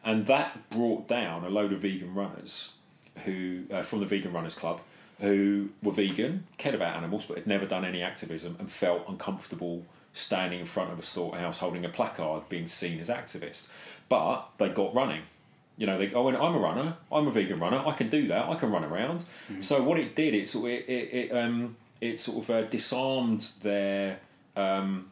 [0.04, 2.74] and that brought down a load of vegan runners
[3.26, 4.82] who uh, from the Vegan Runners Club
[5.20, 9.84] who were vegan, cared about animals, but had never done any activism and felt uncomfortable
[10.14, 13.70] standing in front of a slaughterhouse holding a placard, being seen as activists.
[14.08, 15.24] But they got running.
[15.78, 16.96] You know, they oh, and I'm a runner.
[17.12, 17.84] I'm a vegan runner.
[17.86, 18.48] I can do that.
[18.48, 19.20] I can run around.
[19.20, 19.62] Mm-hmm.
[19.62, 22.62] So what it did, it sort of, it, it, it um it sort of uh,
[22.64, 24.20] disarmed their
[24.56, 25.12] um,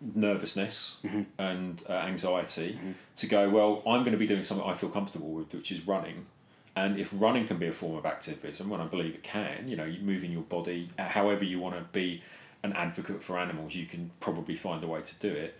[0.00, 1.22] nervousness Mm-hmm.
[1.38, 2.78] and uh, anxiety
[3.16, 3.48] to go.
[3.48, 6.26] Well, I'm going to be doing something I feel comfortable with, which is running.
[6.74, 9.76] And if running can be a form of activism, and I believe it can, you
[9.76, 12.22] know, moving your body, uh, however you want to be
[12.62, 15.58] an advocate for animals, you can probably find a way to do it.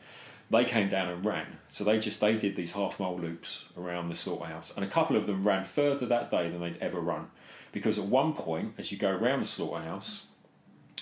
[0.51, 4.09] They came down and ran, so they just they did these half mile loops around
[4.11, 7.31] the slaughterhouse, and a couple of them ran further that day than they'd ever run,
[7.73, 10.26] because at one point, as you go around the slaughterhouse,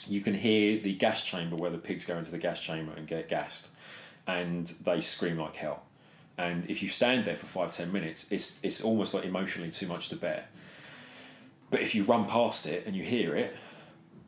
[0.06, 3.06] you can hear the gas chamber where the pigs go into the gas chamber and
[3.06, 3.68] get gassed,
[4.26, 5.84] and they scream like hell.
[6.36, 9.86] And if you stand there for five ten minutes, it's it's almost like emotionally too
[9.86, 10.46] much to bear.
[11.70, 13.56] But if you run past it and you hear it,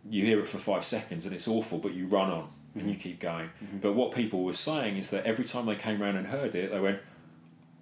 [0.08, 2.94] you hear it for five seconds and it's awful, but you run on and you
[2.94, 3.00] mm-hmm.
[3.00, 3.50] keep going.
[3.62, 3.78] Mm-hmm.
[3.78, 6.70] But what people were saying is that every time they came around and heard it,
[6.70, 7.00] they went,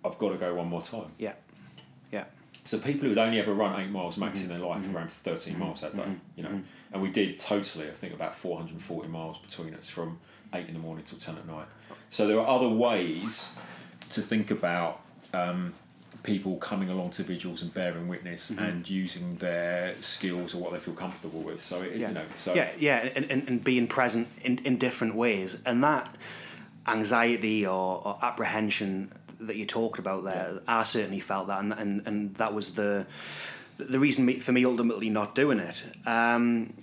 [0.04, 1.34] "I've got to go one more time." Yeah.
[2.64, 4.58] So people who'd only ever run eight miles max in mm-hmm.
[4.58, 4.96] their life mm-hmm.
[4.96, 6.14] ran 13 miles that day, mm-hmm.
[6.36, 6.62] you know.
[6.92, 10.18] And we did totally, I think, about 440 miles between us from
[10.54, 11.66] eight in the morning till 10 at night.
[12.08, 13.58] So there are other ways
[14.10, 15.02] to think about
[15.34, 15.74] um,
[16.22, 20.78] people coming along to vigils and bearing witness and using their skills or what they
[20.78, 21.60] feel comfortable with.
[21.60, 22.08] So, it, Yeah.
[22.08, 25.62] you know, so yeah, yeah, and, and, and being present in, in different ways.
[25.66, 26.16] And that
[26.86, 29.12] anxiety or, or apprehension
[29.46, 33.06] that you talked about there, I certainly felt that, and, and, and that was the
[33.76, 35.84] the reason me, for me ultimately not doing it.
[36.06, 36.74] Um,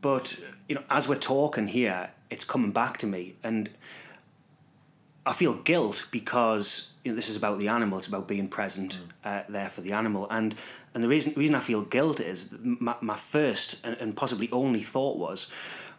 [0.00, 3.68] but you know, as we're talking here, it's coming back to me, and
[5.26, 7.98] I feel guilt because you know, this is about the animal.
[7.98, 10.54] It's about being present uh, there for the animal, and
[10.94, 14.80] and the reason reason I feel guilt is my, my first and, and possibly only
[14.80, 15.50] thought was,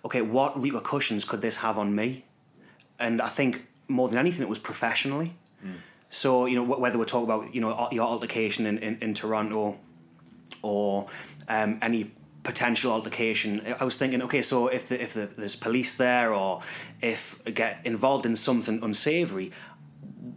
[0.03, 2.25] okay, what repercussions could this have on me?
[2.99, 5.33] And I think more than anything, it was professionally.
[6.13, 9.79] So you know whether we're talking about you know your altercation in, in, in Toronto,
[10.61, 11.07] or
[11.47, 12.11] um, any
[12.43, 13.61] potential altercation.
[13.79, 16.61] I was thinking, okay, so if the, if the, there's police there, or
[17.01, 19.51] if I get involved in something unsavory,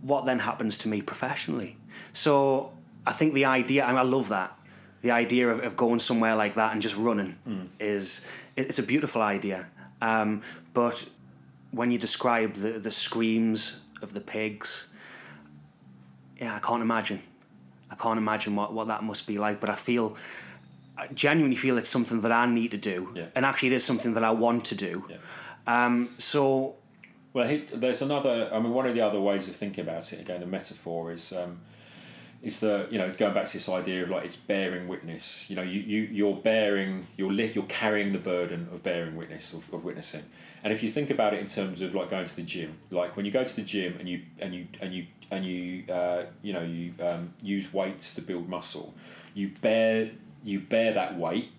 [0.03, 1.77] what then happens to me professionally?
[2.13, 2.73] So
[3.07, 4.57] I think the idea, and I love that,
[5.03, 7.37] the idea of, of going somewhere like that and just running
[7.81, 9.67] is it- it's a beautiful idea.
[10.03, 10.43] Um,
[10.75, 11.09] but
[11.73, 14.87] when you describe the, the screams of the pigs,
[16.41, 17.21] yeah, I can't imagine.
[17.91, 20.17] I can't imagine what, what that must be like, but I feel,
[20.97, 23.13] I genuinely feel it's something that I need to do.
[23.15, 23.27] Yeah.
[23.35, 25.05] And actually, it is something that I want to do.
[25.09, 25.17] Yeah.
[25.67, 26.77] Um, so,
[27.33, 28.51] Well, he, there's another.
[28.53, 31.33] I mean, one of the other ways of thinking about it again, a metaphor is
[31.33, 31.61] um,
[32.43, 35.49] is the you know going back to this idea of like it's bearing witness.
[35.49, 39.55] You know, you you you're bearing you're li- you're carrying the burden of bearing witness
[39.55, 40.25] of, of witnessing.
[40.63, 43.17] And if you think about it in terms of like going to the gym, like
[43.17, 46.25] when you go to the gym and you and you and you and you uh,
[46.43, 48.95] you know you um, use weights to build muscle,
[49.35, 50.11] you bear
[50.43, 51.51] you bear that weight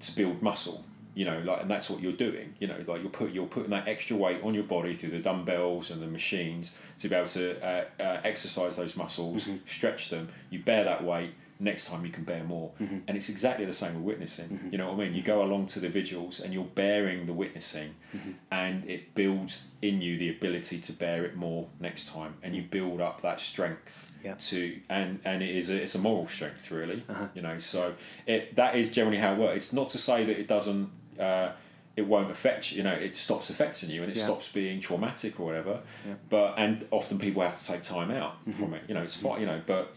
[0.00, 3.10] to build muscle you know like and that's what you're doing you know like you're
[3.10, 6.74] put you're putting that extra weight on your body through the dumbbells and the machines
[6.98, 10.28] to be able to uh, uh, exercise those muscles stretch them.
[10.50, 11.30] You bear that weight
[11.60, 12.72] next time you can bear more.
[12.80, 12.98] Mm-hmm.
[13.06, 14.68] And it's exactly the same with witnessing mm-hmm.
[14.72, 15.14] you know what i mean?
[15.14, 18.32] You go along to the vigils and you're bearing the witnessing mm-hmm.
[18.50, 22.62] and it builds in you the ability to bear it more next time and you
[22.62, 24.34] build up that strength Yeah.
[24.34, 27.28] to and and it is a, it's a moral strength really uh-huh.
[27.34, 27.58] you know?
[27.58, 27.94] So
[28.26, 29.56] it that is generally how it works.
[29.56, 30.90] It's not to say that it doesn't
[31.20, 31.50] uh,
[31.96, 34.24] it won't affect you you know it stops affecting you and it Yeah.
[34.24, 36.12] stops being traumatic or whatever Yeah.
[36.12, 36.20] Mm-hmm.
[36.28, 39.02] but and often people have to take time out from it you know?
[39.02, 39.94] It's fine you know but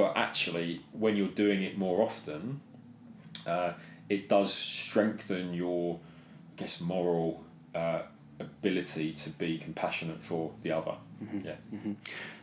[0.00, 2.60] but actually when you're doing it more often
[3.46, 3.72] uh,
[4.08, 5.98] it does strengthen your
[6.56, 7.44] I guess moral
[7.74, 8.02] uh,
[8.38, 11.46] ability to be compassionate for the other Mm-hmm.
[11.48, 11.92] yeah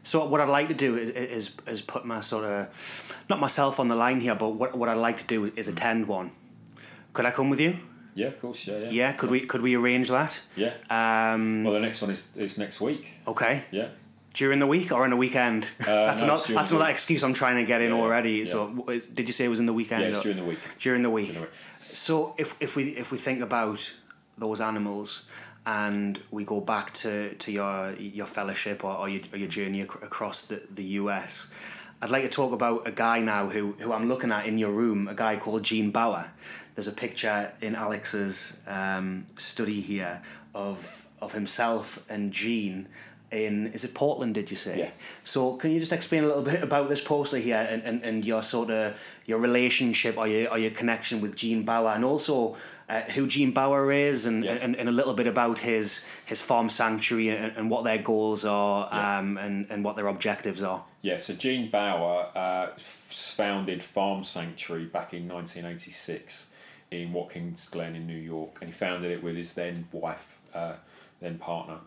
[0.03, 3.79] so what I'd like to do is, is, is put my sort of, not myself
[3.79, 6.29] on the line here, but what, what I'd like to do is attend one.
[7.13, 7.73] Could I come with you?
[8.13, 10.41] yeah of course yeah yeah Yeah, could we could we arrange that?
[10.55, 13.63] yeah Um, well the next one is, is next week okay.
[13.71, 13.87] yeah
[14.37, 15.61] During the week or on a weekend?
[15.79, 16.93] that's Uh, no, another, it's during that's another week.
[16.93, 18.33] excuse I'm trying to get in Yeah, already.
[18.33, 18.45] yeah.
[18.53, 18.57] So
[19.17, 20.01] did you say it was in the weekend?
[20.03, 21.27] yeah it's during the week during the week.
[21.33, 21.95] During the week.
[22.07, 23.81] So if, if we if we think about
[24.37, 25.23] those animals
[25.65, 29.81] and we go back to, to your your fellowship or, or, your, or your journey
[29.81, 31.49] ac- across the, the US,
[32.01, 34.71] I'd like to talk about a guy now who, who I'm looking at in your
[34.71, 36.25] room, a guy called Gene Baur.
[36.75, 40.21] There's a picture in Alex's um, study here
[40.53, 40.77] of
[41.19, 42.87] of himself and Gene
[43.31, 44.33] in is it Portland?
[44.35, 44.79] Did you say?
[44.79, 44.91] Yeah.
[45.23, 48.25] So can you just explain a little bit about this poster here and, and, and
[48.25, 52.55] your sort of your relationship or your or your connection with Gene Baur and also
[52.89, 54.53] uh, who Gene Baur is and, Yeah.
[54.53, 58.45] and, and a little bit about his his farm sanctuary and, and what their goals
[58.45, 59.17] are Yeah.
[59.19, 60.83] um, and, and what their objectives are.
[61.01, 66.51] Yeah, so Gene Baur uh, founded Farm Sanctuary back in 1986
[66.91, 70.75] in Watkins Glen in New York, and he founded it with his then wife, uh,
[71.21, 71.77] then partner,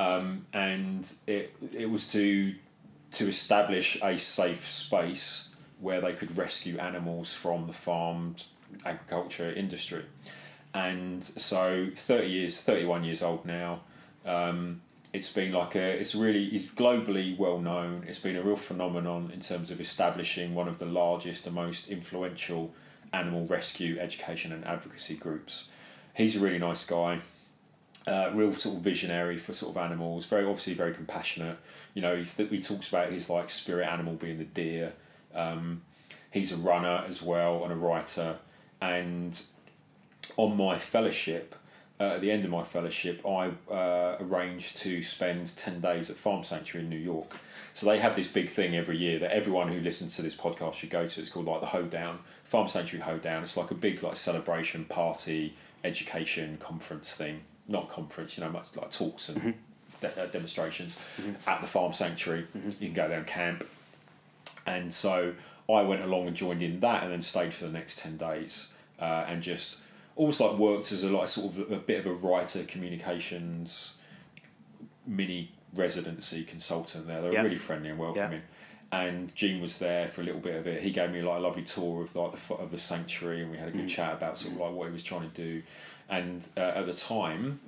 [0.00, 2.54] um, and it it was to
[3.12, 8.44] to establish a safe space where they could rescue animals from the farmed
[8.86, 10.04] agriculture industry,
[10.72, 13.80] and so thirty years, thirty one years old now.
[14.24, 14.80] Um,
[15.12, 18.04] it's been like a it's really it's globally well known.
[18.08, 21.90] It's been a real phenomenon in terms of establishing one of the largest and most
[21.90, 22.72] influential
[23.12, 25.68] animal rescue education and advocacy groups.
[26.14, 27.20] He's a really nice guy
[28.10, 31.56] uh, real sort of visionary for sort of animals very obviously very compassionate
[31.94, 34.92] you know he, he talks about his like spirit animal being the deer
[35.34, 35.82] um,
[36.32, 38.36] he's a runner as well and a writer
[38.82, 39.42] and
[40.36, 41.54] on my fellowship
[42.00, 46.16] uh, at the end of my fellowship, I uh, arranged to spend 10 days at
[46.16, 47.36] Farm Sanctuary in New York.
[47.74, 50.74] So they have this big thing every year that everyone who listens to this podcast
[50.74, 51.20] should go to.
[51.20, 53.42] It's called like the Hoedown, Farm Sanctuary Hoedown.
[53.42, 55.54] It's like a big like celebration, party,
[55.84, 57.42] education, conference thing.
[57.70, 59.50] Not conference, you know, much like talks and mm-hmm.
[60.00, 61.48] de- uh, demonstrations mm-hmm.
[61.48, 62.42] at the Farm Sanctuary.
[62.42, 62.70] Mm-hmm.
[62.80, 63.64] You can go there and camp.
[64.66, 65.34] And so
[65.68, 68.74] I went along and joined in that and then stayed for the next 10 days
[68.98, 69.80] uh, and just
[70.16, 73.98] almost like worked as a like sort of a, bit of a writer communications
[75.06, 77.20] mini residency consultant there.
[77.20, 77.42] They were Yeah.
[77.42, 78.42] really friendly and welcoming.
[78.92, 80.82] And Gene was there for a little bit of it.
[80.82, 83.56] He gave me like a lovely tour of like the of the sanctuary, and we
[83.56, 85.62] had a good chat about sort of like what he was trying to do.
[86.10, 87.60] And uh, at the time,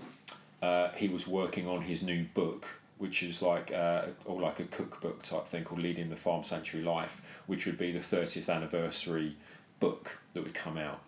[0.61, 4.64] uh, he was working on his new book, which is like uh, or like a
[4.64, 9.36] cookbook type thing called "Living the Farm Sanctuary Life," which would be the thirtieth anniversary
[9.78, 11.01] book that would come out.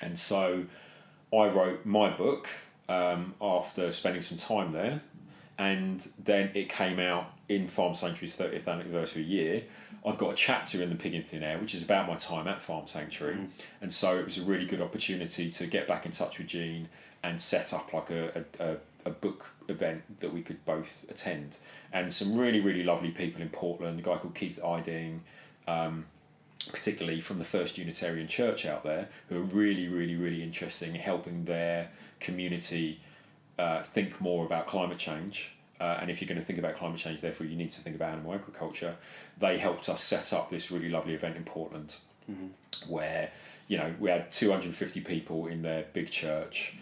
[0.00, 0.64] And so,
[1.32, 2.48] I wrote my book
[2.88, 5.02] um, after spending some time there,
[5.58, 9.62] and then it came out in Farm Sanctuary's 30th anniversary year.
[10.06, 12.46] I've got a chapter in the Pig in Thin Air, which is about my time
[12.46, 13.48] at Farm Sanctuary,
[13.80, 16.88] and so it was a really good opportunity to get back in touch with Gene
[17.24, 18.76] and set up like a, a, a,
[19.06, 21.56] a book event that we could both attend.
[21.92, 25.24] And some really, really lovely people in Portland, a guy called Keith Iding,
[25.66, 26.06] um,
[26.72, 31.00] particularly from the First Unitarian Church out there, who are really, really, really interesting in
[31.00, 31.90] helping their
[32.20, 33.00] community
[33.58, 35.55] uh, think more about climate change.
[35.80, 37.96] Uh, and if you're going to think about climate change, therefore you need to think
[37.96, 38.96] about animal agriculture.
[39.38, 41.96] They helped us set up this really lovely event in Portland,
[42.88, 43.30] where
[43.68, 46.76] you know we had 250 people in their big church.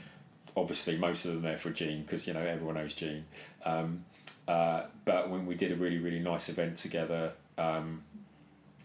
[0.56, 3.24] Obviously, most of them there for Gene because you know everyone knows Gene.
[3.64, 4.04] Um,
[4.46, 8.02] uh, but when we did a really really nice event together, um,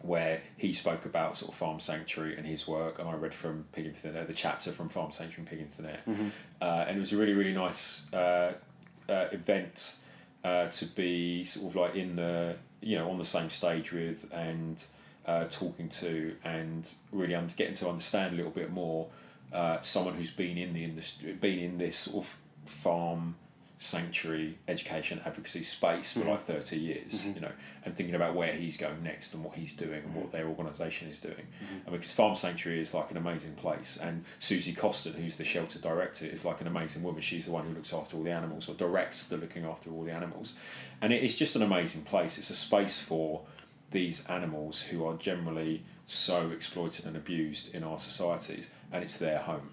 [0.01, 3.65] where he spoke about sort of Farm Sanctuary and his work, and I read from
[3.73, 3.93] Pig in
[4.25, 6.01] the chapter from Farm Sanctuary and Pig in Thin Air,
[6.61, 8.53] uh, and it was a really really nice uh,
[9.09, 9.97] uh, event
[10.43, 14.31] uh, to be sort of like in the you know on the same stage with
[14.33, 14.85] and
[15.25, 19.07] uh, talking to and really under, getting to understand a little bit more
[19.51, 23.35] uh, someone who's been in the industry, been in this sort of farm
[23.81, 26.31] sanctuary education advocacy space for mm-hmm.
[26.31, 27.35] like 30 years mm-hmm.
[27.35, 27.51] you know
[27.85, 30.37] and thinking about where he's going next and what he's doing and what mm-hmm.
[30.37, 31.47] their organisation is doing.
[31.85, 35.79] And because farm sanctuary is like an amazing place and Susie Coston who's the shelter
[35.79, 37.21] director is like an amazing woman.
[37.21, 40.03] She's the one who looks after all the animals or directs the looking after all
[40.03, 40.55] the animals.
[41.01, 42.37] And it is just an amazing place.
[42.37, 43.41] It's a space for
[43.91, 49.39] these animals who are generally so exploited and abused in our societies and it's their
[49.39, 49.69] home.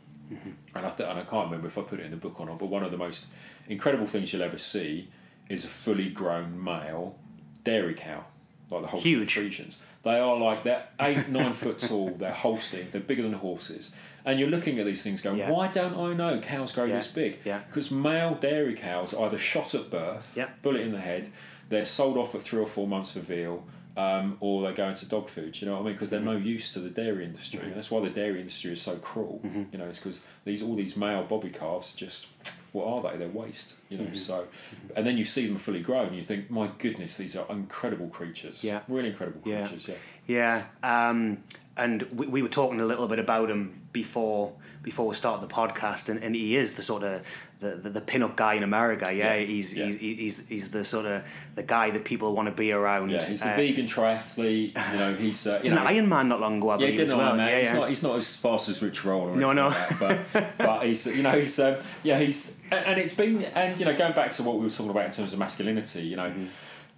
[0.75, 2.47] And I th- and I can't remember if I put it in the book or
[2.47, 3.27] not, but one of the most
[3.69, 5.09] incredible things you'll ever see
[5.49, 7.17] is a fully grown male
[7.65, 8.25] dairy cow,
[8.71, 9.35] like the Holstein Huge.
[9.35, 9.79] Friesians.
[10.03, 12.11] They are like they're eight nine foot tall.
[12.11, 12.93] They're Holsteins.
[12.93, 13.95] They're bigger than horses.
[14.25, 15.51] And you're looking at these things going, Yeah.
[15.51, 16.97] why don't I know cows grow Yeah.
[16.97, 17.39] this big?
[17.45, 17.59] Yeah.
[17.67, 20.49] Because male dairy cows are either shot at birth, Yeah.
[20.63, 21.29] bullet in the head,
[21.69, 23.65] they're sold off at three or four months for veal,
[23.97, 25.61] um, or they go into dog food.
[25.61, 25.93] You know what I mean?
[25.95, 26.47] Because they're no mm-hmm.
[26.47, 29.41] use to the dairy industry, and that's why the dairy industry is so cruel.
[29.45, 29.63] Mm-hmm.
[29.73, 32.29] You know, it's because these all these male bobby calves are just
[32.73, 33.19] what are they?
[33.19, 33.77] They're waste.
[33.89, 34.47] You know, so
[34.95, 38.09] and then you see them fully grown, and you think, my goodness, these are incredible
[38.09, 38.63] creatures.
[38.63, 38.81] Yeah.
[38.89, 39.89] really incredible creatures.
[39.89, 41.39] Yeah, Yeah, um,
[41.77, 44.53] and we, we were talking a little bit about them before
[44.87, 47.21] before we started the podcast, and, and he is the sort of
[47.59, 49.13] the, the, the pin-up guy in America.
[49.13, 49.85] Yeah, Yeah, He's, yeah.
[49.87, 51.23] he's he's he's the sort of
[51.57, 53.11] the guy that people want to be around.
[53.11, 53.25] yeah.
[53.25, 54.93] He's the Uh, vegan triathlete.
[54.93, 56.93] You know, he's uh, you know, an Iron Man not long ago, I Yeah, believe
[57.01, 57.35] he did well.
[57.37, 57.49] man.
[57.49, 57.79] Yeah, he's yeah.
[57.81, 59.67] not he's not as fast as Rich Roll No, no.
[59.67, 63.43] like that, but but he's you know he's um, yeah he's and, and it's been
[63.43, 66.03] and you know going back to what we were talking about in terms of masculinity
[66.03, 66.47] you know Mm-hmm.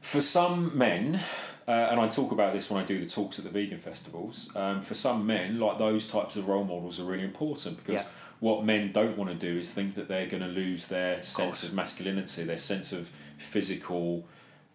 [0.01, 1.21] For some men
[1.67, 4.55] uh, and I talk about this when I do the talks at the vegan festivals
[4.57, 8.11] um, for some men like those types of role models are really important because Yeah.
[8.41, 11.65] what men don't want to do is think that they're going to lose their sense
[11.65, 14.25] of masculinity their sense of physical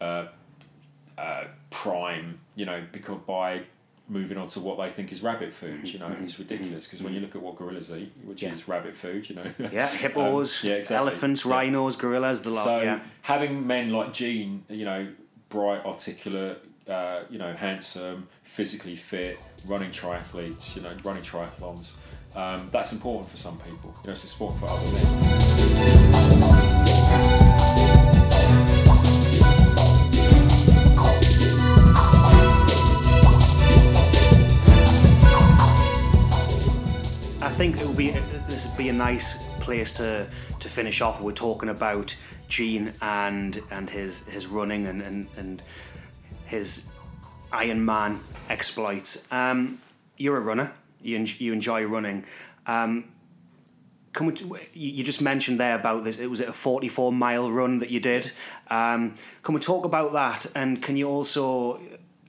[0.01, 0.25] uh,
[1.17, 3.61] uh, prime you know because by
[4.09, 7.13] moving on to what they think is rabbit food you know it's ridiculous because when
[7.13, 8.47] you look at what gorillas eat which Mm-hmm.
[8.47, 8.53] Yeah.
[8.53, 11.07] is rabbit food you know Yeah, hippos, Um, yeah, exactly.
[11.07, 11.51] elephants, Yeah.
[11.53, 12.63] rhinos, gorillas, the lot.
[12.65, 12.99] so yeah.
[13.21, 15.07] having men like Gene, you know,
[15.49, 21.93] bright, articulate, uh, you know, handsome, physically fit, running triathletes, you know, running triathlons,
[22.35, 23.93] um, that's important for some people.
[24.03, 26.92] You know, it's important for other men.
[37.63, 38.09] Think it would be
[38.49, 40.27] this would be a nice place to
[40.59, 41.21] to finish off.
[41.21, 42.13] We're talking about
[42.49, 45.63] Gene and and his his running and and, and
[46.45, 46.89] his
[47.53, 49.25] Iron Man exploits.
[49.31, 49.79] Um,
[50.17, 50.73] you're a runner.
[51.01, 52.25] You en- you enjoy running.
[52.67, 53.05] Um,
[54.11, 54.33] can we,
[54.73, 56.19] you you just mentioned there about this.
[56.19, 58.29] It was a 44 mile run that you did.
[58.69, 60.47] Um, can we talk about that?
[60.53, 61.79] And can you also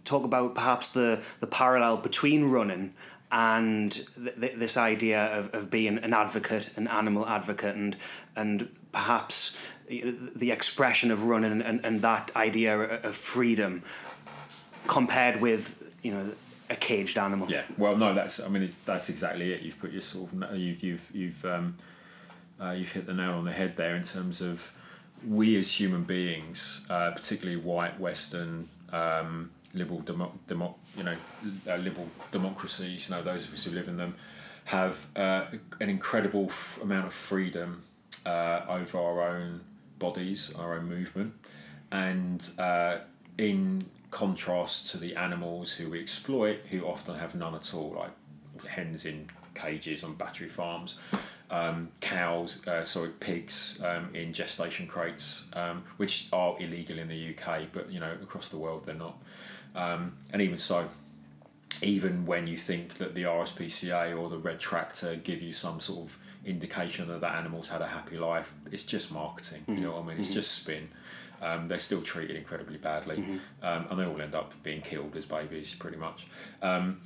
[0.05, 2.95] talk about perhaps the, the parallel between running
[3.33, 7.97] and th- th- this idea of, of being an advocate, an animal advocate, and
[8.37, 9.57] and perhaps
[9.89, 13.83] the expression of running and, and that idea of freedom
[14.87, 16.33] compared with you know
[16.71, 17.51] a caged animal.
[17.51, 17.63] Yeah.
[17.77, 18.45] Well, no, that's.
[18.45, 19.63] I mean, that's exactly it.
[19.63, 20.57] You've put your sort of.
[20.57, 21.77] You've you've you've um,
[22.61, 24.73] uh, you've hit the nail on the head there in terms of
[25.27, 28.69] we as human beings, uh, particularly white Western.
[28.93, 31.17] Um, liberal demo, demo, you know
[31.69, 34.15] uh, liberal democracies you know those of us who live in them
[34.67, 35.45] have uh,
[35.81, 37.83] an incredible f- amount of freedom
[38.25, 39.61] uh, over our own
[39.99, 41.35] bodies our own movement
[41.91, 42.99] and uh,
[43.37, 48.67] in contrast to the animals who we exploit who often have none at all like
[48.69, 50.99] hens in cages on battery farms
[51.51, 57.35] um, cows, uh, sorry, pigs um, in gestation crates, um, which are illegal in the
[57.35, 59.17] UK, but you know across the world they're not.
[59.75, 60.89] Um, and even so,
[61.83, 66.07] even when you think that the RSPCA or the Red Tractor give you some sort
[66.07, 69.65] of indication that that animal's had a happy life, it's just marketing.
[69.77, 70.19] You know what I mean?
[70.19, 70.89] It's just spin.
[71.43, 73.17] Um, they're still treated incredibly badly,
[73.63, 76.27] um, and they all end up being killed as babies, pretty much.
[76.63, 77.01] Um,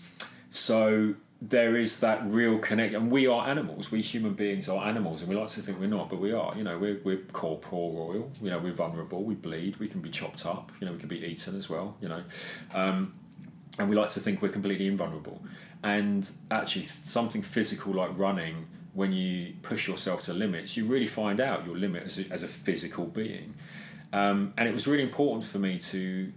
[0.50, 3.92] so there is that real connect, and we are animals.
[3.92, 6.56] We human beings are animals, and we like to think we're not, but we are.
[6.56, 8.32] You know, we're we're corporeal.
[8.42, 9.22] You know, we're vulnerable.
[9.22, 9.76] We bleed.
[9.76, 10.72] We can be chopped up.
[10.80, 11.96] You know, we can be eaten as well.
[12.00, 12.22] You know,
[12.74, 13.14] um,
[13.78, 15.40] and we like to think we're completely invulnerable.
[15.84, 21.40] And actually, something physical like running, when you push yourself to limits, you really find
[21.40, 23.54] out your limit as a, as a physical being.
[24.12, 26.32] Um, and it was really important for me to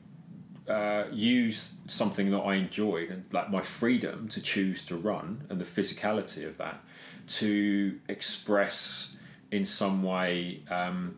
[0.68, 5.60] uh, use something that I enjoyed and like my freedom to choose to run and
[5.60, 6.82] the physicality of that
[7.28, 9.18] to express
[9.52, 11.18] in some way um,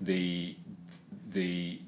[0.00, 0.56] the
[1.32, 1.80] the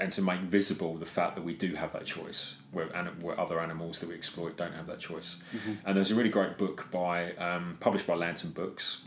[0.00, 2.86] and to make visible the fact that we do have that choice where,
[3.20, 5.42] where other animals that we exploit don't have that choice.
[5.84, 9.04] And there's a really great book by um, published by Lantern Books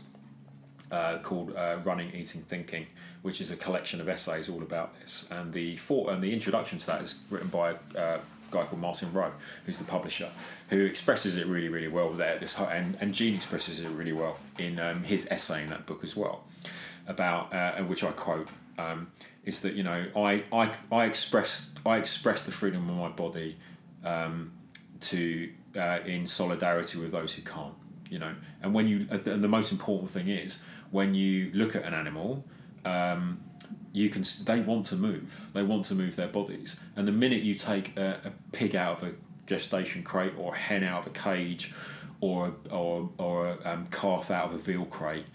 [0.90, 2.86] uh, called uh, Running, Eating, Thinking,
[3.26, 5.28] which is a collection of essays all about this.
[5.32, 8.20] And the for, and the introduction to that is written by uh, a
[8.52, 9.32] guy called Martin Rowe,
[9.64, 10.30] who's the publisher,
[10.68, 12.38] who expresses it really, really well there.
[12.38, 16.04] This and and Gene expresses it really well in um, his essay in that book
[16.04, 16.44] as well,
[17.08, 18.48] about uh, which I quote.
[18.78, 19.10] Um,
[19.44, 23.56] is that you know I, I, I express I express the freedom of my body
[24.04, 24.52] um,
[25.00, 27.74] to uh, in solidarity with those who can't
[28.08, 31.84] you know and when you and the most important thing is when you look at
[31.84, 32.44] an animal
[32.86, 33.40] um,
[33.92, 35.46] you can they want to move.
[35.52, 36.80] They want to move their bodies.
[36.94, 39.12] And the minute you take a, a pig out of a
[39.46, 41.74] gestation crate or a hen out of a cage
[42.20, 45.26] or or, or a um, calf out of a veal crate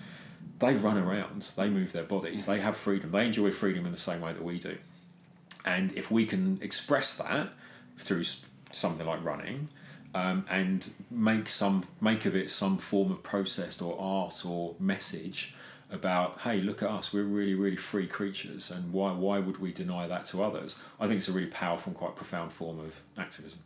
[0.62, 1.42] they run around.
[1.58, 2.46] They move their bodies.
[2.46, 3.12] They have freedom.
[3.12, 4.78] They enjoy freedom in the same way that we do.
[5.66, 7.50] And if we can express that
[7.98, 8.24] through
[8.72, 9.70] something like running
[10.14, 15.56] um, and make some make of it some form of protest or art or message
[15.92, 19.74] about hey look at us we're really really free creatures and why why would we
[19.74, 23.02] deny that to others i think it's a really powerful and quite profound form of
[23.18, 23.60] activism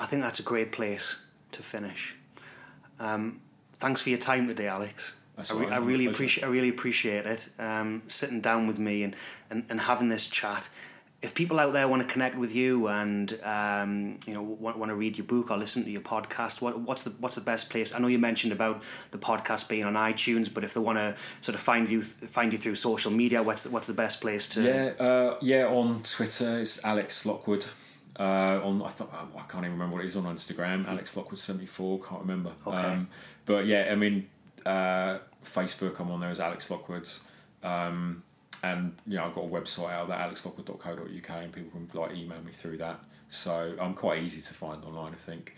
[0.00, 1.20] I think that's a great place
[1.52, 2.16] to finish.
[2.98, 3.40] Um,
[3.74, 5.18] thanks for your time today, Alex.
[5.36, 6.44] I, re- I really appreciate.
[6.44, 7.48] I really appreciate it.
[7.58, 9.14] Um, sitting down with me and,
[9.50, 10.68] and, and having this chat.
[11.22, 14.90] If people out there want to connect with you and um, you know want, want
[14.90, 17.68] to read your book or listen to your podcast, what, what's the what's the best
[17.68, 17.94] place?
[17.94, 21.14] I know you mentioned about the podcast being on iTunes, but if they want to
[21.42, 24.48] sort of find you find you through social media, what's the, what's the best place
[24.48, 24.62] to?
[24.62, 25.66] Yeah, uh, yeah.
[25.66, 27.66] On Twitter, it's Alex Lockwood.
[28.18, 30.88] Uh, on I thought oh, I can't even remember what it is on Instagram.
[30.88, 32.00] Alex Lockwood seventy four.
[32.00, 32.52] Can't remember.
[32.66, 32.76] Okay.
[32.76, 33.08] Um,
[33.44, 34.30] but yeah, I mean,
[34.64, 36.00] uh, Facebook.
[36.00, 37.08] I'm on there as Alex Lockwood.
[37.62, 38.22] Um,
[38.62, 42.40] and you know I've got a website out there, alexlockwood.co.uk, and people can like email
[42.42, 43.00] me through that.
[43.30, 45.54] So I'm quite easy to find online, I think.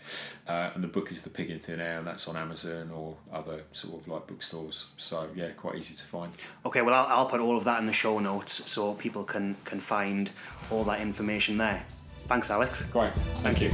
[0.47, 3.17] Uh, and the book is The Pig in Thin Air, and that's on Amazon or
[3.31, 4.91] other sort of like bookstores.
[4.97, 6.31] So yeah, quite easy to find.
[6.65, 9.55] Okay, well I'll, I'll put all of that in the show notes so people can
[9.65, 10.29] can find
[10.69, 11.83] all that information there.
[12.27, 12.85] Thanks, Alex.
[12.85, 13.71] Great, thank you.